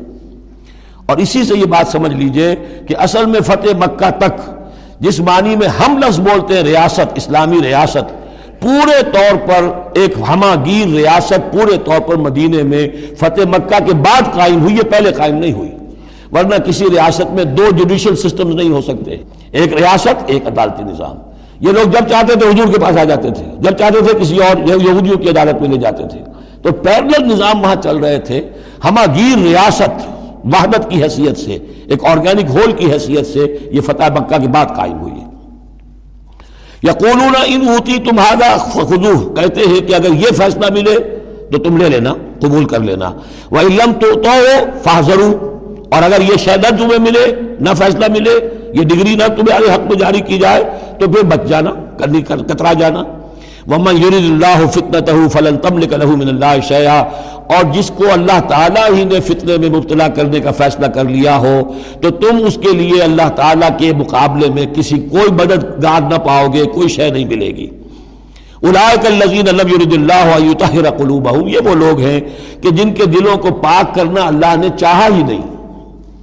[1.06, 2.54] اور اسی سے یہ بات سمجھ لیجیے
[2.88, 4.50] کہ اصل میں فتح مکہ تک،
[5.00, 8.28] جس معنی میں ہم لفظ بولتے ہیں ریاست، اسلامی ریاست،
[8.60, 12.88] پورے طور پر ایک ہما گیر ریاست، پورے طور پر مدینے میں
[13.18, 15.70] فتح مکہ کے بعد قائم ہوئی ہے پہلے قائم نہیں ہوئی۔
[16.32, 19.16] ورنہ کسی ریاست میں دو جوڈیشل سسٹمز نہیں ہو سکتے۔
[19.50, 21.27] ایک ریاست، ایک عدالتی نظام۔
[21.60, 24.38] یہ لوگ جب چاہتے تھے حضور کے پاس آ جاتے تھے، جب چاہتے تھے کسی
[24.38, 26.20] اور یہودیوں کی عدالت میں لے جاتے تھے۔
[26.62, 28.40] تو پیرل نظام وہاں چل رہے تھے۔
[28.84, 30.06] ہما گیر ریاست،
[30.44, 34.76] وحدت کی حیثیت سے، ایک آرگینک ہول کی حیثیت سے یہ فتح مکہ کی بات
[34.76, 35.12] قائم ہوئی
[36.82, 40.94] یا کونون ان ہوتی تمہارا خدو کہتے ہیں کہ اگر یہ فیصلہ ملے
[41.52, 43.10] تو تم لے لینا، قبول کر لینا۔
[43.50, 44.30] وہ علم تو تو
[45.90, 49.96] اور اگر یہ شہدت تمہیں ملے، نہ فیصلہ ملے، یہ ڈگری نہ تمہیں حق میں
[49.96, 50.64] جاری کی جائے،
[50.98, 53.02] تو پھر بچ جانا، کرنی کترا جانا۔
[53.66, 56.98] ومن یرید اللہ فتنتہ فلن تملک له من اللہ شیئا
[57.46, 61.36] اور جس کو اللہ تعالیٰ ہی نے فتنے میں مبتلا کرنے کا فیصلہ کر لیا
[61.36, 61.60] ہو،
[62.00, 66.46] تو تم اس کے لیے اللہ تعالیٰ کے مقابلے میں کسی کوئی مددگار نہ پاؤ
[66.54, 67.66] گے، کوئی شے نہیں ملے گی۔
[68.62, 72.20] اولئک الذین لم یرد اللہ یطہر قلوبہم۔ یہ وہ لوگ ہیں
[72.62, 75.57] کہ جن کے دلوں کو پاک کرنا اللہ نے چاہا ہی نہیں۔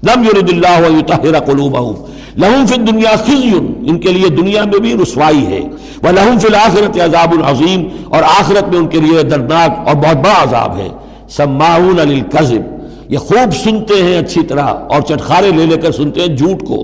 [0.08, 1.94] لم یرد اللہ یطہر قلوبہم
[2.42, 3.52] لہم فی دنیا خزی
[3.90, 5.60] ان کے لیے دنیا میں بھی رسوائی ہے.
[6.04, 10.18] وہ لہم فی الآخرت عذاب العظیم اور آخرت میں ان کے لیے دردناک اور بہت
[10.26, 10.88] بڑا عذاب ہے.
[11.36, 14.68] سماعون للکذب یہ خوب سنتے ہیں اچھی طرح.
[14.92, 16.84] اور چٹخارے لے لے کر سنتے ہیں جھوٹ کو.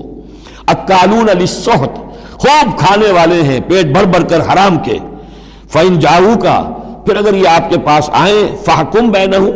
[0.66, 1.98] اکالون للسحت.
[2.42, 3.60] خوب کھانے والے ہیں.
[3.68, 4.98] پیٹ بھر بھر کر حرام کے.
[5.72, 6.56] فَإِن جاؤ کا
[7.06, 9.46] پھر اگر یہ آپ کے پاس آئیں فحکم بینہم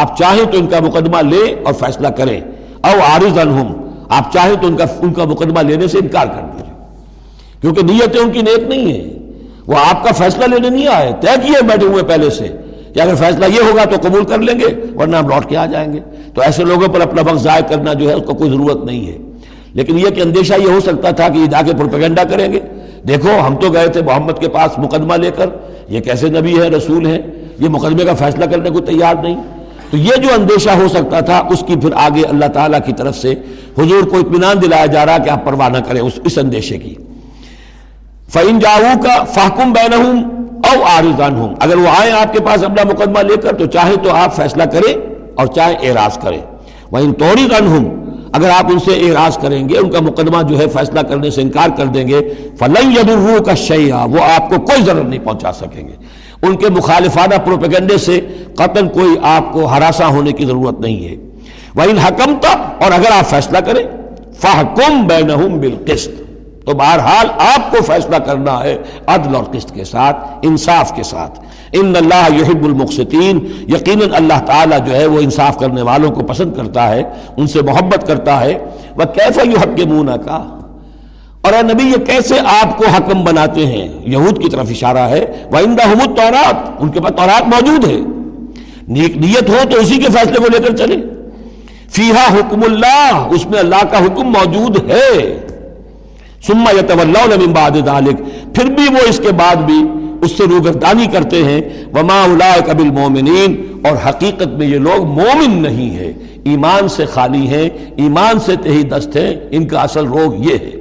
[0.00, 2.40] آپ چاہیں تو ان کا مقدمہ لے اور فیصلہ کریں.
[2.80, 3.72] او عارض عنہم
[4.08, 6.72] آپ چاہیں تو ان کا ان کا مقدمہ لینے سے انکار کر دیجیے
[7.60, 9.10] کیونکہ نیتیں ان کی نیک نہیں ہیں۔
[9.66, 12.48] وہ آپ کا فیصلہ لینے نہیں آئے، طے کیے بیٹھے ہوئے پہلے سے
[12.94, 15.66] کہ اگر فیصلہ یہ ہوگا تو قبول کر لیں گے، ورنہ ہم لوٹ کے آ
[15.66, 16.00] جائیں گے۔
[16.34, 19.06] تو ایسے لوگوں پر اپنا وقت ضائع کرنا جو ہے، اس کو کوئی ضرورت نہیں
[19.06, 19.18] ہے۔
[19.74, 22.60] لیکن یہ کہ اندیشہ یہ ہو سکتا تھا کہ یہ جا کے پروپیگنڈا کریں گے۔
[23.08, 25.46] دیکھو، ہم تو گئے تھے محمد کے پاس مقدمہ لے کر۔
[25.88, 27.22] یہ کیسے نبی ہے رسول ہے
[27.58, 29.40] یہ مقدمے کا فیصلہ کرنے کو تیار نہیں۔
[29.90, 33.16] تو یہ جو اندیشہ ہو سکتا تھا، اس کی پھر آگے اللہ تعالیٰ کی طرف
[33.16, 33.34] سے
[33.78, 36.94] حضور کو اطمینان دلایا جا رہا کہ آپ پرواہ نہ کریں اس اس اندیشے کی۔
[38.32, 40.22] فعین جاؤ کا فاکم بین ہوں
[40.68, 43.96] او آرزان ہوں اگر وہ آئیں آپ کے پاس اپنا مقدمہ لے کر تو چاہے
[44.04, 44.92] تو آپ فیصلہ کریں
[45.34, 46.40] اور چاہے اعراض کریں۔
[46.90, 47.84] وہ ان توڑی ہوں
[48.32, 51.42] اگر آپ ان سے اعراض کریں گے، ان کا مقدمہ جو ہے فیصلہ کرنے سے
[51.42, 52.20] انکار کر دیں گے،
[52.58, 55.94] فلن یدرو کا شیعہ وہ آپ کو کوئی ضرر نہیں پہنچا سکیں گے۔
[56.42, 58.20] ان کے مخالفانہ پروپیگنڈے سے
[58.54, 61.16] قتل کوئی آپ کو ہراساں ہونے کی ضرورت نہیں ہے۔
[61.74, 63.82] وہ ان حکم تھا اور اگر آپ فیصلہ کریں
[64.38, 66.10] فحکم بینہم بالقسط۔
[66.66, 67.26] تو بہرحال
[67.56, 71.40] آپ کو فیصلہ کرنا ہے عدل اور قسط کے ساتھ، انصاف کے ساتھ۔
[71.72, 76.54] ان اللہ یحب المقسطین یقیناً اللہ تعالیٰ جو ہے وہ انصاف کرنے والوں کو پسند
[76.54, 77.02] کرتا ہے،
[77.36, 78.64] ان سے محبت کرتا ہے۔
[78.96, 79.76] وہ کیسا یو حق
[80.26, 80.59] کا
[81.42, 85.26] اور اے نبی، یہ کیسے آپ کو حکم بناتے ہیں؟ یہود کی طرف اشارہ ہے
[85.52, 88.00] وَإِنْدَهُمُ التَّوْرَاتِ ان کے پاس تورات موجود ہے۔
[88.88, 90.96] نیک نیت ہو تو اسی کے فیصلے کو لے کر چلے۔
[91.90, 95.40] فیہا حکم اللہ اس میں اللہ کا حکم موجود ہے۔
[96.46, 98.22] سما يَتَوَلَّوْنَ مِن بَعْدِ ذَلِكَ۔
[98.54, 99.84] پھر بھی وہ اس کے بعد بھی
[100.22, 101.60] اس سے روگردانی کرتے ہیں۔
[101.94, 103.54] وَمَا أُولَئِكَ بِالْمُؤْمِنِينَ۔
[103.88, 106.12] اور حقیقت میں یہ لوگ مومن نہیں ہے
[106.44, 110.79] ایمان سے خالی ہیں، ایمان سے تہی دست ہیں۔ ان کا اصل روگ یہ ہے۔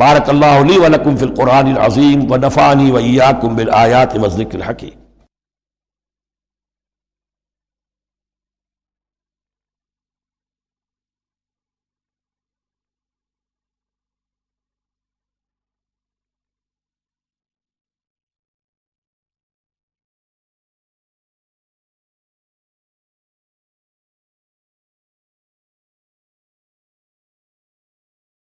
[0.00, 4.99] بارک اللہ علی ولکم فی القرآن العظیم و نفانی و ایاکم بالآیات و ذکر الحکیم